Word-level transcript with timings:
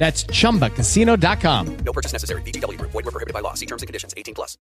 That's 0.00 0.26
chumbacasino.com. 0.32 1.66
No 1.84 1.92
purchase 1.92 2.14
necessary. 2.14 2.40
VGW 2.42 2.78
Group. 2.78 2.90
Void 2.92 3.04
were 3.04 3.12
prohibited 3.12 3.34
by 3.34 3.42
law. 3.42 3.54
See 3.54 3.66
terms 3.66 3.82
and 3.82 3.86
conditions. 3.86 4.14
18 4.16 4.34
plus. 4.34 4.58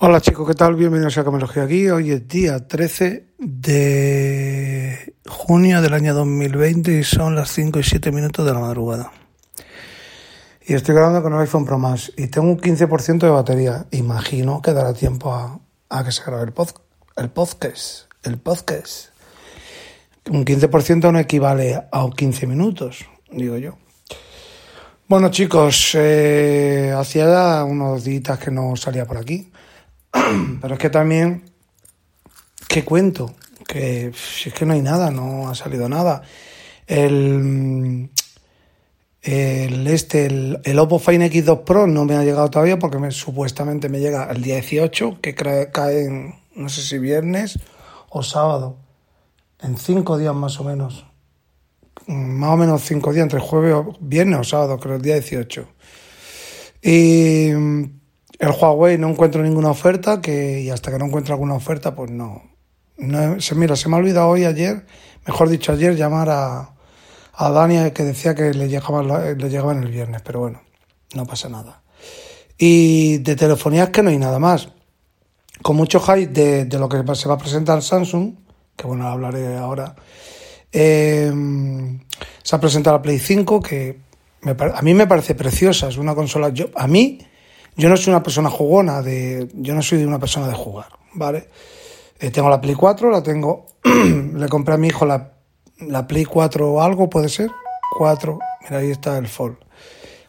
Hola 0.00 0.20
chicos, 0.20 0.46
¿qué 0.46 0.54
tal? 0.54 0.76
Bienvenidos 0.76 1.18
a 1.18 1.24
Camelogía 1.24 1.64
aquí. 1.64 1.88
Hoy 1.90 2.12
es 2.12 2.28
día 2.28 2.68
13 2.68 3.34
de 3.38 5.14
junio 5.26 5.82
del 5.82 5.92
año 5.92 6.14
2020 6.14 7.00
y 7.00 7.02
son 7.02 7.34
las 7.34 7.50
5 7.50 7.80
y 7.80 7.82
7 7.82 8.12
minutos 8.12 8.46
de 8.46 8.52
la 8.52 8.60
madrugada. 8.60 9.10
Y 10.64 10.74
estoy 10.74 10.94
grabando 10.94 11.20
con 11.20 11.32
el 11.32 11.40
iPhone 11.40 11.64
Pro 11.64 11.80
Max 11.80 12.12
y 12.16 12.28
tengo 12.28 12.46
un 12.46 12.60
15% 12.60 13.18
de 13.18 13.30
batería. 13.30 13.86
Imagino 13.90 14.62
que 14.62 14.72
dará 14.72 14.92
tiempo 14.92 15.34
a, 15.34 15.58
a 15.88 16.04
que 16.04 16.12
se 16.12 16.22
grabe 16.22 16.44
el, 16.44 16.52
pod, 16.52 16.68
el 17.16 17.30
podcast. 17.30 18.12
El 18.22 18.38
podcast. 18.38 19.17
Un 20.30 20.44
15% 20.44 21.10
no 21.10 21.18
equivale 21.18 21.80
a 21.90 22.04
un 22.04 22.12
15 22.12 22.46
minutos, 22.46 23.06
digo 23.30 23.56
yo. 23.56 23.78
Bueno 25.06 25.30
chicos, 25.30 25.94
eh, 25.94 26.92
hacía 26.94 27.64
unos 27.64 28.04
días 28.04 28.38
que 28.38 28.50
no 28.50 28.76
salía 28.76 29.06
por 29.06 29.16
aquí. 29.16 29.50
Pero 30.60 30.74
es 30.74 30.80
que 30.80 30.90
también, 30.90 31.50
¿qué 32.68 32.84
cuento? 32.84 33.34
Que 33.66 34.12
si 34.14 34.50
es 34.50 34.54
que 34.54 34.66
no 34.66 34.74
hay 34.74 34.82
nada, 34.82 35.10
no 35.10 35.48
ha 35.48 35.54
salido 35.54 35.88
nada. 35.88 36.20
El, 36.86 38.10
el 39.22 39.86
este, 39.86 40.26
el, 40.26 40.60
el 40.62 40.78
Oppo 40.78 40.98
Find 40.98 41.22
X2 41.22 41.64
Pro 41.64 41.86
no 41.86 42.04
me 42.04 42.16
ha 42.16 42.22
llegado 42.22 42.50
todavía 42.50 42.78
porque 42.78 42.98
me, 42.98 43.10
supuestamente 43.12 43.88
me 43.88 44.00
llega 44.00 44.30
el 44.30 44.42
día 44.42 44.56
18, 44.56 45.20
que 45.22 45.34
cae 45.34 46.04
en, 46.04 46.34
no 46.54 46.68
sé 46.68 46.82
si 46.82 46.98
viernes 46.98 47.58
o 48.10 48.22
sábado. 48.22 48.87
En 49.60 49.76
cinco 49.76 50.18
días 50.18 50.34
más 50.34 50.60
o 50.60 50.64
menos. 50.64 51.04
Más 52.06 52.50
o 52.50 52.56
menos 52.56 52.82
cinco 52.82 53.12
días, 53.12 53.24
entre 53.24 53.40
jueves 53.40 53.74
viernes 54.00 54.40
o 54.40 54.44
sábado, 54.44 54.78
creo, 54.78 54.96
el 54.96 55.02
día 55.02 55.14
18. 55.14 55.66
Y 56.82 57.48
el 57.50 58.50
Huawei 58.60 58.98
no 58.98 59.08
encuentro 59.08 59.42
ninguna 59.42 59.70
oferta, 59.70 60.20
que, 60.20 60.60
y 60.60 60.70
hasta 60.70 60.92
que 60.92 60.98
no 60.98 61.06
encuentre 61.06 61.32
alguna 61.32 61.54
oferta, 61.54 61.94
pues 61.94 62.10
no. 62.10 62.42
no 62.98 63.40
se, 63.40 63.54
mira, 63.56 63.74
se 63.74 63.88
me 63.88 63.96
ha 63.96 63.98
olvidado 63.98 64.28
hoy, 64.28 64.44
ayer, 64.44 64.86
mejor 65.26 65.48
dicho, 65.48 65.72
ayer, 65.72 65.96
llamar 65.96 66.30
a, 66.30 66.74
a 67.34 67.50
Dani 67.50 67.90
que 67.90 68.04
decía 68.04 68.34
que 68.34 68.54
le 68.54 68.68
llegaba, 68.68 69.02
le 69.02 69.50
llegaba 69.50 69.72
en 69.72 69.82
el 69.82 69.90
viernes, 69.90 70.22
pero 70.22 70.40
bueno, 70.40 70.62
no 71.14 71.26
pasa 71.26 71.48
nada. 71.48 71.82
Y 72.56 73.18
de 73.18 73.36
telefonía 73.36 73.84
es 73.84 73.90
que 73.90 74.02
no 74.02 74.10
hay 74.10 74.18
nada 74.18 74.38
más. 74.38 74.68
Con 75.62 75.76
mucho 75.76 75.98
hype 76.00 76.28
de, 76.28 76.64
de 76.64 76.78
lo 76.78 76.88
que 76.88 77.02
se 77.16 77.28
va 77.28 77.34
a 77.34 77.38
presentar 77.38 77.82
Samsung, 77.82 78.34
que 78.78 78.86
bueno, 78.86 79.08
hablaré 79.08 79.56
ahora, 79.56 79.96
eh, 80.72 81.32
se 82.42 82.56
ha 82.56 82.60
presentado 82.60 82.96
la 82.96 83.02
Play 83.02 83.18
5, 83.18 83.60
que 83.60 83.98
a 84.44 84.82
mí 84.82 84.94
me 84.94 85.08
parece 85.08 85.34
preciosa, 85.34 85.88
es 85.88 85.98
una 85.98 86.14
consola, 86.14 86.50
yo, 86.50 86.66
a 86.76 86.86
mí 86.86 87.18
yo 87.76 87.88
no 87.88 87.96
soy 87.96 88.12
una 88.12 88.22
persona 88.22 88.48
jugona, 88.48 89.02
de, 89.02 89.48
yo 89.54 89.74
no 89.74 89.82
soy 89.82 90.04
una 90.04 90.20
persona 90.20 90.46
de 90.46 90.54
jugar, 90.54 90.86
¿vale? 91.14 91.48
Eh, 92.20 92.30
tengo 92.30 92.48
la 92.48 92.60
Play 92.60 92.76
4, 92.76 93.10
la 93.10 93.20
tengo, 93.20 93.66
le 93.84 94.48
compré 94.48 94.74
a 94.74 94.78
mi 94.78 94.86
hijo 94.86 95.04
la, 95.04 95.32
la 95.80 96.06
Play 96.06 96.24
4 96.24 96.72
o 96.72 96.80
algo, 96.80 97.10
puede 97.10 97.28
ser, 97.28 97.50
4, 97.98 98.38
mira 98.62 98.78
ahí 98.78 98.92
está 98.92 99.18
el 99.18 99.26
Fold, 99.26 99.56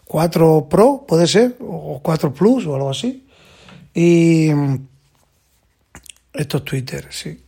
4 0.05 0.67
Pro, 0.67 1.05
puede 1.07 1.27
ser, 1.27 1.55
o 1.61 1.99
4 2.01 2.33
Plus 2.33 2.65
o 2.65 2.73
algo 2.73 2.89
así, 2.89 3.27
y 3.93 4.49
esto 6.33 6.57
es 6.57 6.63
Twitter, 6.63 7.07
sí. 7.11 7.43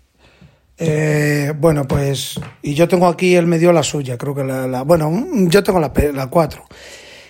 Eh, 0.83 1.53
bueno, 1.59 1.87
pues, 1.87 2.39
y 2.63 2.73
yo 2.73 2.87
tengo 2.87 3.05
aquí, 3.05 3.35
él 3.35 3.45
me 3.45 3.59
dio 3.59 3.71
la 3.71 3.83
suya, 3.83 4.17
creo 4.17 4.33
que 4.33 4.43
la, 4.43 4.65
la 4.65 4.81
bueno, 4.81 5.27
yo 5.47 5.63
tengo 5.63 5.79
la, 5.79 5.93
la 6.11 6.27
4. 6.27 6.65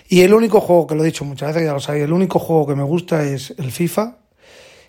Y 0.08 0.22
el 0.22 0.32
único 0.32 0.58
juego, 0.62 0.86
que 0.86 0.94
lo 0.94 1.02
he 1.02 1.06
dicho 1.06 1.26
muchas 1.26 1.48
veces, 1.48 1.66
ya 1.66 1.74
lo 1.74 1.80
sabéis, 1.80 2.04
el 2.04 2.14
único 2.14 2.38
juego 2.38 2.66
que 2.66 2.74
me 2.74 2.82
gusta 2.82 3.24
es 3.24 3.54
el 3.58 3.70
FIFA. 3.70 4.16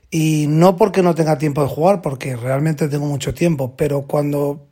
Y 0.10 0.46
no 0.48 0.78
porque 0.78 1.02
no 1.02 1.14
tenga 1.14 1.38
tiempo 1.38 1.62
de 1.62 1.68
jugar, 1.68 2.02
porque 2.02 2.38
realmente 2.38 2.88
tengo 2.88 3.06
mucho 3.06 3.34
tiempo, 3.34 3.76
pero 3.76 4.04
cuando 4.04 4.68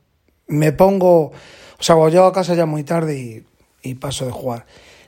me 0.46 0.72
pongo, 0.72 1.26
o 1.26 1.32
sea, 1.80 1.94
cuando 1.94 2.14
llego 2.14 2.24
a 2.24 2.32
casa 2.32 2.54
ya 2.54 2.64
muy 2.64 2.84
tarde 2.84 3.18
y, 3.18 3.44
y 3.82 3.96
paso 3.96 4.24
de 4.24 4.32
jugar. 4.32 4.64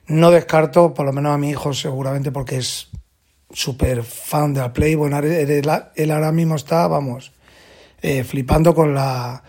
No 0.08 0.30
descarto, 0.30 0.92
por 0.92 1.06
lo 1.06 1.12
menos 1.14 1.32
a 1.32 1.38
mi 1.38 1.48
hijo 1.48 1.72
seguramente, 1.72 2.32
porque 2.32 2.56
es 2.56 2.88
súper 3.50 4.02
fan 4.02 4.52
de 4.52 4.60
la 4.60 4.74
Play. 4.74 4.94
Bueno, 4.94 5.18
él, 5.20 5.64
él 5.94 6.10
ahora 6.10 6.32
mismo 6.32 6.56
está, 6.56 6.86
vamos, 6.86 7.33
eh, 8.04 8.22
flipando 8.22 8.74
con 8.74 8.94
la, 8.94 9.42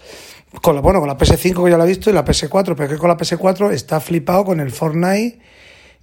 con 0.61 0.75
la, 0.75 0.81
bueno, 0.81 1.01
con 1.01 1.09
la 1.09 1.17
PS5 1.17 1.65
que 1.65 1.71
ya 1.71 1.77
la 1.77 1.83
he 1.83 1.87
visto 1.89 2.09
y 2.09 2.13
la 2.13 2.23
PS4, 2.23 2.73
pero 2.73 2.87
que 2.87 2.97
con 2.97 3.09
la 3.09 3.17
PS4 3.17 3.73
está 3.73 3.99
flipado 3.99 4.45
con 4.45 4.61
el 4.61 4.71
Fortnite 4.71 5.39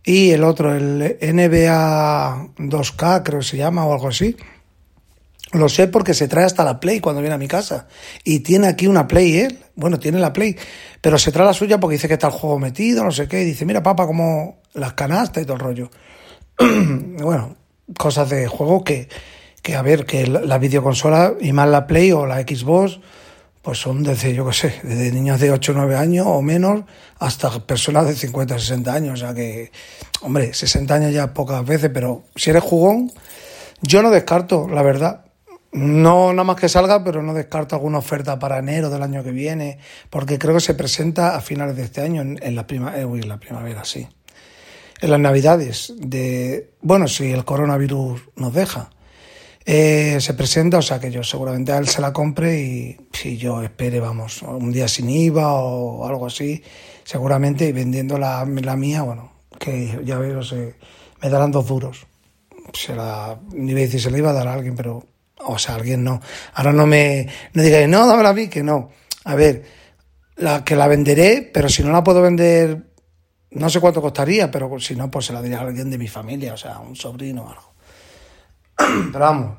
y 0.04 0.32
el 0.32 0.44
otro, 0.44 0.74
el 0.74 1.16
NBA 1.18 2.48
2K, 2.58 3.22
creo 3.24 3.38
que 3.38 3.46
se 3.46 3.56
llama, 3.56 3.86
o 3.86 3.94
algo 3.94 4.08
así. 4.08 4.36
Lo 5.52 5.70
sé 5.70 5.88
porque 5.88 6.12
se 6.12 6.28
trae 6.28 6.44
hasta 6.44 6.62
la 6.62 6.78
Play 6.78 7.00
cuando 7.00 7.22
viene 7.22 7.34
a 7.34 7.38
mi 7.38 7.48
casa. 7.48 7.86
Y 8.22 8.40
tiene 8.40 8.68
aquí 8.68 8.86
una 8.86 9.08
Play 9.08 9.38
él. 9.38 9.58
Bueno, 9.74 9.98
tiene 9.98 10.18
la 10.18 10.34
Play. 10.34 10.54
Pero 11.00 11.16
se 11.16 11.32
trae 11.32 11.46
la 11.46 11.54
suya 11.54 11.80
porque 11.80 11.94
dice 11.94 12.06
que 12.06 12.14
está 12.14 12.26
el 12.26 12.34
juego 12.34 12.58
metido, 12.58 13.02
no 13.02 13.12
sé 13.12 13.28
qué. 13.28 13.40
Y 13.40 13.46
dice, 13.46 13.64
mira, 13.64 13.82
papá, 13.82 14.06
como 14.06 14.60
las 14.74 14.92
canastas 14.92 15.42
y 15.42 15.46
todo 15.46 15.56
el 15.56 15.60
rollo. 15.60 15.90
bueno, 16.58 17.56
cosas 17.96 18.28
de 18.28 18.46
juego 18.46 18.84
que, 18.84 19.08
que 19.62 19.76
a 19.76 19.82
ver, 19.82 20.04
que 20.04 20.26
la 20.26 20.58
videoconsola 20.58 21.34
y 21.40 21.52
más 21.52 21.68
la 21.68 21.86
Play 21.86 22.12
o 22.12 22.26
la 22.26 22.40
Xbox, 22.42 22.98
pues 23.62 23.78
son 23.78 24.02
desde, 24.02 24.34
yo 24.34 24.44
qué 24.46 24.52
sé, 24.52 24.80
desde 24.82 25.12
niños 25.12 25.38
de 25.38 25.52
8 25.52 25.70
o 25.70 25.74
9 25.76 25.96
años 25.96 26.26
o 26.28 26.42
menos 26.42 26.82
hasta 27.20 27.48
personas 27.64 28.08
de 28.08 28.16
50 28.16 28.58
60 28.58 28.92
años. 28.92 29.14
O 29.14 29.24
sea 29.24 29.34
que, 29.34 29.70
hombre, 30.20 30.52
60 30.52 30.92
años 30.92 31.12
ya 31.12 31.32
pocas 31.32 31.64
veces, 31.64 31.90
pero 31.94 32.24
si 32.34 32.50
eres 32.50 32.64
jugón, 32.64 33.12
yo 33.80 34.02
no 34.02 34.10
descarto, 34.10 34.68
la 34.68 34.82
verdad. 34.82 35.24
No 35.70 36.32
nada 36.32 36.44
más 36.44 36.56
que 36.56 36.68
salga, 36.68 37.02
pero 37.02 37.22
no 37.22 37.32
descarto 37.32 37.76
alguna 37.76 37.98
oferta 37.98 38.38
para 38.38 38.58
enero 38.58 38.90
del 38.90 39.02
año 39.02 39.24
que 39.24 39.30
viene, 39.30 39.78
porque 40.10 40.38
creo 40.38 40.54
que 40.54 40.60
se 40.60 40.74
presenta 40.74 41.34
a 41.34 41.40
finales 41.40 41.76
de 41.76 41.84
este 41.84 42.02
año, 42.02 42.20
en, 42.20 42.38
en 42.42 42.56
la, 42.56 42.66
prima, 42.66 42.98
eh, 42.98 43.06
uy, 43.06 43.20
en 43.20 43.28
la 43.28 43.38
primavera, 43.38 43.84
sí. 43.84 44.06
En 45.00 45.10
las 45.10 45.20
navidades, 45.20 45.94
de, 45.96 46.74
bueno, 46.82 47.08
si 47.08 47.30
el 47.30 47.44
coronavirus 47.44 48.20
nos 48.36 48.52
deja. 48.52 48.90
Eh, 49.64 50.18
se 50.20 50.34
presenta, 50.34 50.78
o 50.78 50.82
sea 50.82 50.98
que 50.98 51.10
yo 51.10 51.22
seguramente 51.22 51.72
a 51.72 51.78
él 51.78 51.86
se 51.86 52.00
la 52.00 52.12
compre 52.12 52.60
y 52.60 52.96
si 53.12 53.36
yo 53.36 53.62
espere, 53.62 54.00
vamos, 54.00 54.42
un 54.42 54.72
día 54.72 54.88
sin 54.88 55.08
IVA 55.08 55.52
o 55.52 56.06
algo 56.06 56.26
así, 56.26 56.62
seguramente, 57.04 57.68
y 57.68 57.72
vendiendo 57.72 58.18
la, 58.18 58.44
mía, 58.44 59.02
bueno, 59.02 59.32
que 59.58 60.00
ya 60.04 60.18
veo, 60.18 60.42
se, 60.42 60.74
me 61.20 61.28
darán 61.28 61.52
dos 61.52 61.66
duros. 61.66 62.06
Se 62.72 62.96
la, 62.96 63.38
ni 63.52 63.72
voy 63.72 63.82
a 63.82 63.84
decir 63.84 64.00
se 64.00 64.10
la 64.10 64.18
iba 64.18 64.30
a 64.30 64.34
dar 64.34 64.48
a 64.48 64.54
alguien, 64.54 64.74
pero, 64.74 65.04
o 65.38 65.58
sea, 65.58 65.76
alguien 65.76 66.02
no. 66.02 66.20
Ahora 66.54 66.72
no 66.72 66.86
me, 66.86 67.28
no 67.52 67.62
digáis, 67.62 67.88
no, 67.88 68.06
dámela 68.06 68.30
a 68.30 68.34
mí, 68.34 68.48
que 68.48 68.62
no. 68.62 68.90
A 69.24 69.34
ver, 69.36 69.64
la 70.36 70.64
que 70.64 70.74
la 70.74 70.88
venderé, 70.88 71.50
pero 71.52 71.68
si 71.68 71.82
no 71.84 71.92
la 71.92 72.02
puedo 72.02 72.22
vender, 72.22 72.92
no 73.52 73.68
sé 73.68 73.80
cuánto 73.80 74.00
costaría, 74.02 74.50
pero 74.50 74.80
si 74.80 74.96
no, 74.96 75.10
pues 75.10 75.26
se 75.26 75.32
la 75.32 75.42
diré 75.42 75.56
a 75.56 75.60
alguien 75.60 75.90
de 75.90 75.98
mi 75.98 76.08
familia, 76.08 76.54
o 76.54 76.56
sea, 76.56 76.78
un 76.80 76.96
sobrino 76.96 77.44
o 77.44 77.50
algo. 77.50 77.71
Pero 79.12 79.24
vamos, 79.24 79.58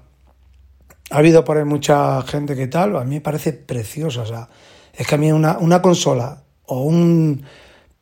ha 1.10 1.18
habido 1.18 1.44
por 1.44 1.58
ahí 1.58 1.66
mucha 1.66 2.22
gente 2.24 2.56
que 2.56 2.68
tal, 2.68 2.96
a 2.98 3.04
mí 3.04 3.16
me 3.16 3.22
parece 3.22 3.54
preciosa. 3.54 4.22
O 4.22 4.26
sea, 4.26 4.50
es 4.94 5.06
que 5.06 5.16
a 5.16 5.18
mí 5.18 5.32
una, 5.32 5.58
una 5.58 5.82
consola 5.82 6.44
o 6.66 6.82
un 6.84 7.44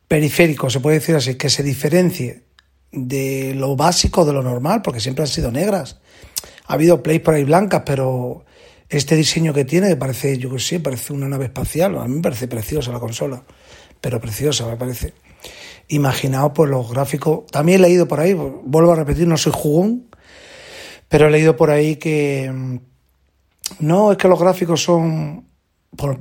periférico, 0.08 0.70
se 0.70 0.80
puede 0.80 0.98
decir 0.98 1.16
así, 1.16 1.34
que 1.34 1.50
se 1.50 1.62
diferencie 1.62 2.44
de 2.90 3.54
lo 3.56 3.76
básico, 3.76 4.24
de 4.24 4.32
lo 4.32 4.42
normal, 4.42 4.82
porque 4.82 5.00
siempre 5.00 5.24
han 5.24 5.28
sido 5.28 5.50
negras. 5.50 6.00
Ha 6.66 6.74
habido 6.74 7.02
Play 7.02 7.18
por 7.18 7.34
ahí 7.34 7.44
blancas, 7.44 7.82
pero 7.84 8.44
este 8.88 9.16
diseño 9.16 9.54
que 9.54 9.64
tiene, 9.64 9.96
parece, 9.96 10.36
yo 10.38 10.50
que 10.50 10.58
sé, 10.58 10.80
parece 10.80 11.12
una 11.12 11.28
nave 11.28 11.46
espacial. 11.46 11.96
A 11.98 12.06
mí 12.06 12.16
me 12.16 12.22
parece 12.22 12.48
preciosa 12.48 12.92
la 12.92 13.00
consola, 13.00 13.42
pero 14.00 14.20
preciosa 14.20 14.66
me 14.66 14.76
parece. 14.76 15.14
Imaginaos 15.88 16.52
pues 16.54 16.70
los 16.70 16.90
gráficos. 16.90 17.46
También 17.50 17.80
he 17.80 17.88
leído 17.88 18.06
por 18.06 18.20
ahí, 18.20 18.34
vuelvo 18.34 18.92
a 18.92 18.96
repetir, 18.96 19.26
no 19.26 19.36
soy 19.36 19.52
jugón, 19.54 20.08
pero 21.12 21.28
he 21.28 21.30
leído 21.30 21.54
por 21.54 21.70
ahí 21.70 21.96
que 21.96 22.50
mm, 22.50 22.76
no 23.80 24.12
es 24.12 24.16
que 24.16 24.28
los 24.28 24.40
gráficos 24.40 24.82
son 24.82 25.46
por, 25.94 26.20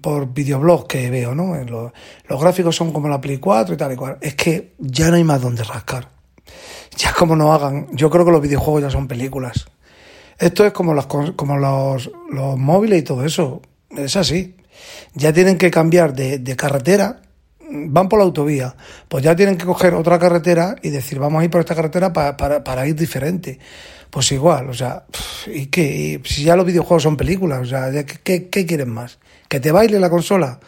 por 0.00 0.32
videoblogs 0.32 0.84
que 0.84 1.10
veo, 1.10 1.34
¿no? 1.34 1.56
Los, 1.64 1.92
los, 2.28 2.40
gráficos 2.40 2.76
son 2.76 2.92
como 2.92 3.08
la 3.08 3.20
Play 3.20 3.38
4 3.38 3.74
y 3.74 3.76
tal 3.76 3.92
y 3.92 3.96
cual. 3.96 4.18
Es 4.20 4.36
que 4.36 4.74
ya 4.78 5.08
no 5.08 5.16
hay 5.16 5.24
más 5.24 5.42
donde 5.42 5.64
rascar. 5.64 6.10
Ya 6.96 7.12
como 7.12 7.34
no 7.34 7.52
hagan, 7.52 7.88
yo 7.90 8.08
creo 8.08 8.24
que 8.24 8.30
los 8.30 8.40
videojuegos 8.40 8.82
ya 8.82 8.90
son 8.90 9.08
películas. 9.08 9.66
Esto 10.38 10.64
es 10.64 10.72
como, 10.72 10.94
las, 10.94 11.06
como 11.06 11.56
los, 11.56 12.08
los 12.30 12.56
móviles 12.56 13.00
y 13.00 13.02
todo 13.02 13.24
eso. 13.24 13.62
Es 13.90 14.14
así. 14.14 14.54
Ya 15.14 15.32
tienen 15.32 15.58
que 15.58 15.72
cambiar 15.72 16.14
de, 16.14 16.38
de 16.38 16.54
carretera 16.54 17.20
van 17.68 18.08
por 18.08 18.18
la 18.18 18.24
autovía, 18.24 18.76
pues 19.08 19.24
ya 19.24 19.34
tienen 19.34 19.56
que 19.56 19.64
coger 19.64 19.94
otra 19.94 20.18
carretera 20.18 20.76
y 20.82 20.90
decir, 20.90 21.18
vamos 21.18 21.40
a 21.40 21.44
ir 21.44 21.50
por 21.50 21.60
esta 21.60 21.74
carretera 21.74 22.12
para, 22.12 22.36
para 22.36 22.86
ir 22.86 22.94
diferente. 22.94 23.58
Pues 24.14 24.30
igual, 24.30 24.70
o 24.70 24.74
sea, 24.74 25.06
¿y 25.52 25.66
qué? 25.66 26.20
si 26.24 26.44
ya 26.44 26.54
los 26.54 26.64
videojuegos 26.64 27.02
son 27.02 27.16
películas, 27.16 27.62
o 27.62 27.64
sea, 27.64 27.90
¿qué, 28.22 28.48
qué, 28.48 28.64
quieren 28.64 28.90
más? 28.90 29.18
¿Que 29.48 29.58
te 29.58 29.72
baile 29.72 29.98
la 29.98 30.08
consola? 30.08 30.60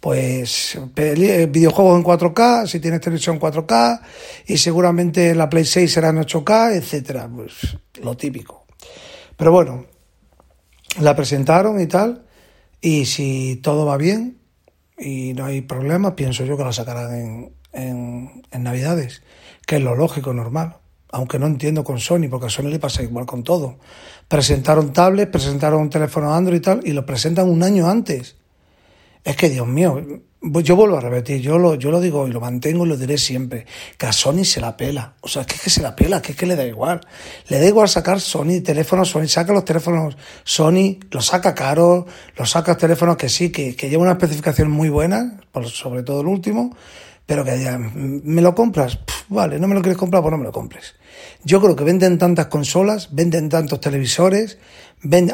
Pues 0.00 0.78
eh, 0.96 1.46
videojuegos 1.46 1.98
en 1.98 2.02
4K, 2.02 2.66
si 2.66 2.80
tienes 2.80 3.02
televisión 3.02 3.38
4K, 3.38 4.00
y 4.46 4.56
seguramente 4.56 5.34
la 5.34 5.50
Play 5.50 5.66
6 5.66 5.92
será 5.92 6.08
en 6.08 6.22
8K, 6.22 6.76
etcétera, 6.76 7.28
pues 7.28 7.76
lo 8.00 8.16
típico. 8.16 8.64
Pero 9.36 9.52
bueno, 9.52 9.84
la 10.98 11.14
presentaron 11.14 11.78
y 11.78 11.88
tal, 11.88 12.24
y 12.80 13.04
si 13.04 13.56
todo 13.56 13.84
va 13.84 13.98
bien, 13.98 14.38
y 14.96 15.34
no 15.34 15.44
hay 15.44 15.60
problema, 15.60 16.16
pienso 16.16 16.46
yo 16.46 16.56
que 16.56 16.64
la 16.64 16.72
sacarán 16.72 17.14
en, 17.14 17.52
en, 17.74 18.42
en 18.50 18.62
Navidades, 18.62 19.22
que 19.66 19.76
es 19.76 19.82
lo 19.82 19.94
lógico, 19.94 20.32
normal. 20.32 20.76
Aunque 21.16 21.38
no 21.38 21.46
entiendo 21.46 21.82
con 21.82 21.98
Sony, 21.98 22.28
porque 22.28 22.48
a 22.48 22.50
Sony 22.50 22.68
le 22.68 22.78
pasa 22.78 23.02
igual 23.02 23.24
con 23.24 23.42
todo. 23.42 23.78
Presentaron 24.28 24.92
tablets, 24.92 25.30
presentaron 25.30 25.80
un 25.80 25.88
teléfono 25.88 26.34
Android 26.34 26.58
y 26.58 26.60
tal, 26.60 26.80
y 26.84 26.92
lo 26.92 27.06
presentan 27.06 27.48
un 27.48 27.62
año 27.62 27.88
antes. 27.88 28.36
Es 29.24 29.34
que, 29.34 29.48
Dios 29.48 29.66
mío, 29.66 29.98
yo 30.42 30.76
vuelvo 30.76 30.98
a 30.98 31.00
repetir, 31.00 31.40
yo 31.40 31.56
lo, 31.56 31.78
digo 32.00 32.28
y 32.28 32.32
lo 32.32 32.40
mantengo 32.42 32.84
y 32.84 32.90
lo 32.90 32.98
diré 32.98 33.16
siempre, 33.16 33.64
que 33.96 34.04
a 34.04 34.12
Sony 34.12 34.44
se 34.44 34.60
la 34.60 34.76
pela. 34.76 35.14
O 35.22 35.28
sea, 35.28 35.40
es 35.40 35.48
que, 35.48 35.54
es 35.54 35.62
que 35.62 35.70
se 35.70 35.80
la 35.80 35.96
pela, 35.96 36.20
que 36.20 36.32
es 36.32 36.38
que 36.38 36.44
le 36.44 36.54
da 36.54 36.66
igual. 36.66 37.00
Le 37.48 37.60
da 37.60 37.64
igual 37.64 37.88
sacar 37.88 38.20
Sony, 38.20 38.60
teléfonos 38.62 39.08
Sony, 39.08 39.26
saca 39.26 39.54
los 39.54 39.64
teléfonos 39.64 40.18
Sony, 40.44 40.98
los 41.10 41.24
saca 41.24 41.54
caros, 41.54 42.04
los 42.36 42.50
saca 42.50 42.76
teléfonos 42.76 43.16
que 43.16 43.30
sí, 43.30 43.48
que, 43.50 43.74
que 43.74 43.88
llevan 43.88 44.02
una 44.02 44.12
especificación 44.12 44.70
muy 44.70 44.90
buena, 44.90 45.40
sobre 45.64 46.02
todo 46.02 46.20
el 46.20 46.26
último, 46.26 46.76
pero 47.24 47.42
que 47.42 47.56
digan, 47.56 48.20
¿me 48.22 48.42
lo 48.42 48.54
compras? 48.54 48.98
Vale, 49.28 49.58
no 49.58 49.68
me 49.68 49.74
lo 49.74 49.82
quieres 49.82 49.98
comprar, 49.98 50.22
pues 50.22 50.32
no 50.32 50.38
me 50.38 50.44
lo 50.44 50.52
compres. 50.52 50.94
Yo 51.44 51.60
creo 51.60 51.76
que 51.76 51.84
venden 51.84 52.18
tantas 52.18 52.46
consolas, 52.46 53.14
venden 53.14 53.48
tantos 53.48 53.80
televisores, 53.80 54.58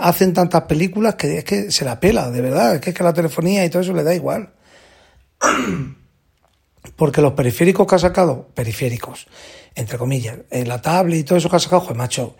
hacen 0.00 0.32
tantas 0.32 0.62
películas 0.62 1.14
que 1.16 1.38
es 1.38 1.44
que 1.44 1.70
se 1.70 1.84
la 1.84 2.00
pela, 2.00 2.30
de 2.30 2.40
verdad, 2.40 2.74
es 2.76 2.80
que, 2.80 2.90
es 2.90 2.96
que 2.96 3.04
la 3.04 3.12
telefonía 3.12 3.64
y 3.64 3.70
todo 3.70 3.82
eso 3.82 3.92
le 3.92 4.02
da 4.02 4.14
igual. 4.14 4.52
Porque 6.96 7.22
los 7.22 7.32
periféricos 7.32 7.86
que 7.86 7.94
ha 7.94 7.98
sacado, 7.98 8.48
periféricos, 8.54 9.28
entre 9.74 9.98
comillas, 9.98 10.38
en 10.50 10.68
la 10.68 10.82
tablet 10.82 11.20
y 11.20 11.24
todo 11.24 11.38
eso 11.38 11.48
que 11.48 11.56
ha 11.56 11.60
sacado, 11.60 11.82
joder, 11.82 11.96
macho, 11.96 12.36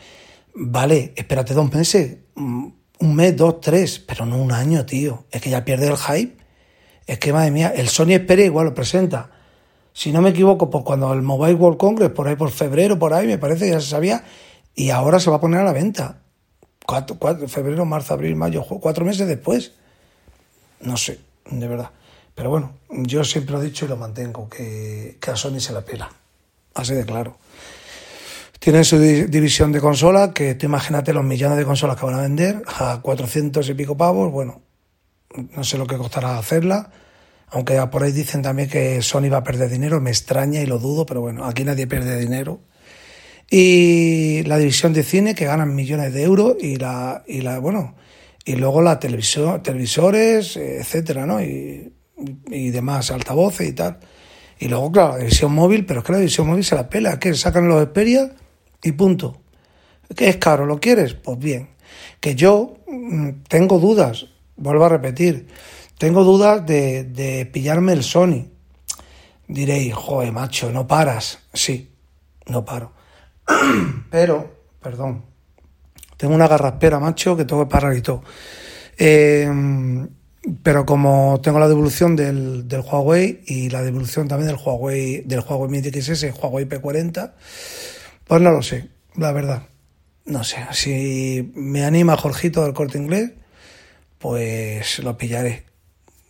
vale, 0.54 1.12
espérate 1.16 1.54
dos 1.54 1.72
meses, 1.72 2.18
mm, 2.34 2.66
un 3.02 3.14
mes, 3.16 3.36
dos, 3.36 3.60
tres, 3.60 3.98
pero 3.98 4.24
no 4.26 4.36
un 4.36 4.52
año, 4.52 4.86
tío. 4.86 5.26
Es 5.30 5.40
que 5.42 5.50
ya 5.50 5.64
pierde 5.64 5.88
el 5.88 5.96
hype. 5.96 6.36
Es 7.06 7.18
que, 7.18 7.32
madre 7.32 7.50
mía, 7.50 7.72
el 7.74 7.88
Sony 7.88 8.16
Xperia 8.16 8.46
igual 8.46 8.66
lo 8.66 8.74
presenta. 8.74 9.30
Si 9.92 10.12
no 10.12 10.22
me 10.22 10.30
equivoco, 10.30 10.70
pues 10.70 10.84
cuando 10.84 11.12
el 11.12 11.22
Mobile 11.22 11.54
World 11.54 11.78
Congress, 11.78 12.10
por 12.10 12.28
ahí 12.28 12.36
por 12.36 12.50
febrero, 12.50 12.98
por 12.98 13.12
ahí, 13.12 13.26
me 13.26 13.38
parece, 13.38 13.68
ya 13.68 13.80
se 13.80 13.88
sabía, 13.88 14.24
y 14.74 14.90
ahora 14.90 15.20
se 15.20 15.30
va 15.30 15.36
a 15.36 15.40
poner 15.40 15.60
a 15.60 15.64
la 15.64 15.72
venta. 15.72 16.22
Cuatro, 16.84 17.16
febrero, 17.48 17.84
marzo, 17.84 18.14
abril, 18.14 18.34
mayo, 18.36 18.64
cuatro 18.64 19.04
meses 19.04 19.28
después. 19.28 19.72
No 20.80 20.96
sé, 20.96 21.20
de 21.50 21.68
verdad. 21.68 21.90
Pero 22.34 22.50
bueno, 22.50 22.72
yo 22.90 23.22
siempre 23.24 23.52
lo 23.52 23.62
he 23.62 23.66
dicho 23.66 23.84
y 23.84 23.88
lo 23.88 23.96
mantengo, 23.96 24.48
que, 24.48 25.18
que 25.20 25.30
a 25.30 25.36
Sony 25.36 25.60
se 25.60 25.72
la 25.72 25.82
pela. 25.82 26.10
Así 26.74 26.94
de 26.94 27.04
claro. 27.04 27.36
Tienen 28.58 28.84
su 28.84 28.98
división 28.98 29.72
de 29.72 29.80
consolas, 29.80 30.30
que 30.32 30.54
tú 30.54 30.66
imagínate 30.66 31.12
los 31.12 31.24
millones 31.24 31.58
de 31.58 31.64
consolas 31.64 31.96
que 31.96 32.06
van 32.06 32.14
a 32.14 32.22
vender 32.22 32.62
a 32.78 33.00
400 33.02 33.68
y 33.68 33.74
pico 33.74 33.96
pavos. 33.96 34.30
Bueno, 34.30 34.62
no 35.34 35.64
sé 35.64 35.78
lo 35.78 35.86
que 35.86 35.96
costará 35.96 36.38
hacerla. 36.38 36.90
Aunque 37.52 37.78
por 37.90 38.02
ahí 38.02 38.12
dicen 38.12 38.42
también 38.42 38.68
que 38.68 39.02
Sony 39.02 39.28
va 39.30 39.38
a 39.38 39.44
perder 39.44 39.70
dinero, 39.70 40.00
me 40.00 40.10
extraña 40.10 40.60
y 40.60 40.66
lo 40.66 40.78
dudo, 40.78 41.06
pero 41.06 41.20
bueno, 41.20 41.44
aquí 41.44 41.64
nadie 41.64 41.86
pierde 41.86 42.18
dinero. 42.18 42.60
Y 43.50 44.42
la 44.44 44.58
división 44.58 44.92
de 44.92 45.02
cine 45.02 45.34
que 45.34 45.44
ganan 45.44 45.74
millones 45.74 46.14
de 46.14 46.22
euros 46.22 46.56
y 46.60 46.76
la, 46.76 47.22
y 47.26 47.42
la 47.42 47.58
bueno, 47.58 47.94
y 48.44 48.56
luego 48.56 48.80
la 48.80 48.98
televisión, 48.98 49.62
televisores, 49.62 50.56
etcétera, 50.56 51.26
¿no? 51.26 51.42
Y 51.42 51.92
y 52.50 52.70
demás, 52.70 53.10
altavoces 53.10 53.68
y 53.68 53.72
tal. 53.72 53.98
Y 54.58 54.68
luego, 54.68 54.92
claro, 54.92 55.12
la 55.12 55.18
división 55.18 55.52
móvil, 55.52 55.84
pero 55.86 56.00
es 56.00 56.06
que 56.06 56.12
la 56.12 56.18
división 56.18 56.46
móvil 56.46 56.64
se 56.64 56.74
la 56.74 56.88
pela, 56.88 57.18
que 57.18 57.34
sacan 57.34 57.68
los 57.68 57.84
Xperia 57.84 58.32
y 58.82 58.92
punto. 58.92 59.40
¿Que 60.14 60.28
es 60.28 60.36
caro? 60.36 60.66
¿Lo 60.66 60.78
quieres? 60.78 61.14
Pues 61.14 61.38
bien. 61.38 61.70
Que 62.20 62.34
yo 62.34 62.76
mm, 62.86 63.42
tengo 63.48 63.78
dudas, 63.78 64.26
vuelvo 64.56 64.84
a 64.84 64.88
repetir, 64.88 65.46
tengo 66.02 66.24
dudas 66.24 66.66
de, 66.66 67.48
pillarme 67.52 67.92
el 67.92 68.02
Sony. 68.02 68.48
Diréis, 69.46 69.94
joder, 69.94 70.32
macho, 70.32 70.72
no 70.72 70.84
paras. 70.84 71.38
Sí, 71.52 71.94
no 72.46 72.64
paro. 72.64 72.92
Pero, 74.10 74.64
perdón, 74.82 75.24
tengo 76.16 76.34
una 76.34 76.48
garraspera, 76.48 76.98
macho, 76.98 77.36
que 77.36 77.44
tengo 77.44 77.62
que 77.62 77.70
parar 77.70 77.96
y 77.96 78.02
todo. 78.02 78.24
Eh, 78.98 79.48
pero 80.64 80.84
como 80.84 81.40
tengo 81.40 81.60
la 81.60 81.68
devolución 81.68 82.16
del, 82.16 82.66
Huawei 82.68 83.44
y 83.46 83.70
la 83.70 83.82
devolución 83.82 84.26
también 84.26 84.48
del 84.48 84.58
Huawei 84.60 85.22
del 85.22 85.38
Huawei 85.38 85.70
Mate 85.70 86.02
XS, 86.02 86.34
Huawei 86.36 86.68
P40, 86.68 87.32
pues 88.26 88.40
no 88.42 88.50
lo 88.50 88.60
sé, 88.60 88.88
la 89.14 89.30
verdad. 89.30 89.68
No 90.24 90.42
sé, 90.42 90.66
si 90.72 91.52
me 91.54 91.84
anima 91.84 92.16
Jorgito 92.16 92.64
del 92.64 92.74
corte 92.74 92.98
inglés, 92.98 93.30
pues 94.18 94.98
lo 94.98 95.16
pillaré. 95.16 95.71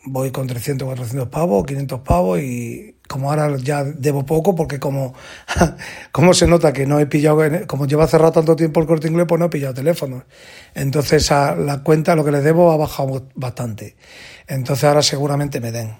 Voy 0.04 0.32
con 0.32 0.46
300, 0.46 0.84
400 0.86 1.28
pavos, 1.28 1.64
500 1.64 2.00
pavos 2.00 2.40
y 2.40 2.96
como 3.08 3.30
ahora 3.30 3.56
ya 3.58 3.84
debo 3.84 4.24
poco 4.24 4.54
porque 4.54 4.80
como, 4.80 5.14
como 6.12 6.34
se 6.34 6.46
nota 6.46 6.72
que 6.72 6.86
no 6.86 6.98
he 6.98 7.06
pillado, 7.06 7.42
como 7.66 7.86
lleva 7.86 8.08
cerrado 8.08 8.32
tanto 8.32 8.56
tiempo 8.56 8.80
el 8.80 8.86
corte 8.86 9.08
inglés, 9.08 9.26
pues 9.28 9.38
no 9.38 9.46
he 9.46 9.50
pillado 9.50 9.74
teléfonos. 9.74 10.24
Entonces 10.74 11.30
a 11.30 11.54
la 11.54 11.82
cuenta, 11.82 12.16
lo 12.16 12.24
que 12.24 12.32
le 12.32 12.40
debo 12.40 12.72
ha 12.72 12.76
bajado 12.76 13.28
bastante. 13.34 13.96
Entonces 14.48 14.84
ahora 14.84 15.02
seguramente 15.02 15.60
me 15.60 15.70
den, 15.70 15.94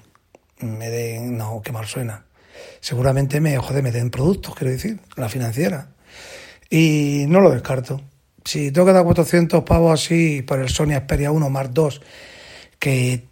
me 0.60 0.88
den, 0.88 1.36
no, 1.36 1.60
qué 1.62 1.70
mal 1.70 1.86
suena. 1.86 2.24
Seguramente 2.80 3.40
me, 3.40 3.56
joder, 3.58 3.82
me 3.82 3.92
den 3.92 4.10
productos, 4.10 4.54
quiero 4.54 4.72
decir, 4.72 4.98
la 5.16 5.28
financiera. 5.28 5.90
Y 6.68 7.26
no 7.28 7.40
lo 7.40 7.50
descarto. 7.50 8.00
Si 8.44 8.72
tengo 8.72 8.86
que 8.86 8.92
dar 8.94 9.04
400 9.04 9.62
pavos 9.62 9.92
así 9.92 10.42
por 10.42 10.58
el 10.58 10.68
Sony 10.68 10.94
Xperia 10.98 11.30
1 11.30 11.50
Mark 11.50 11.70
2, 11.72 12.00
que 12.78 13.28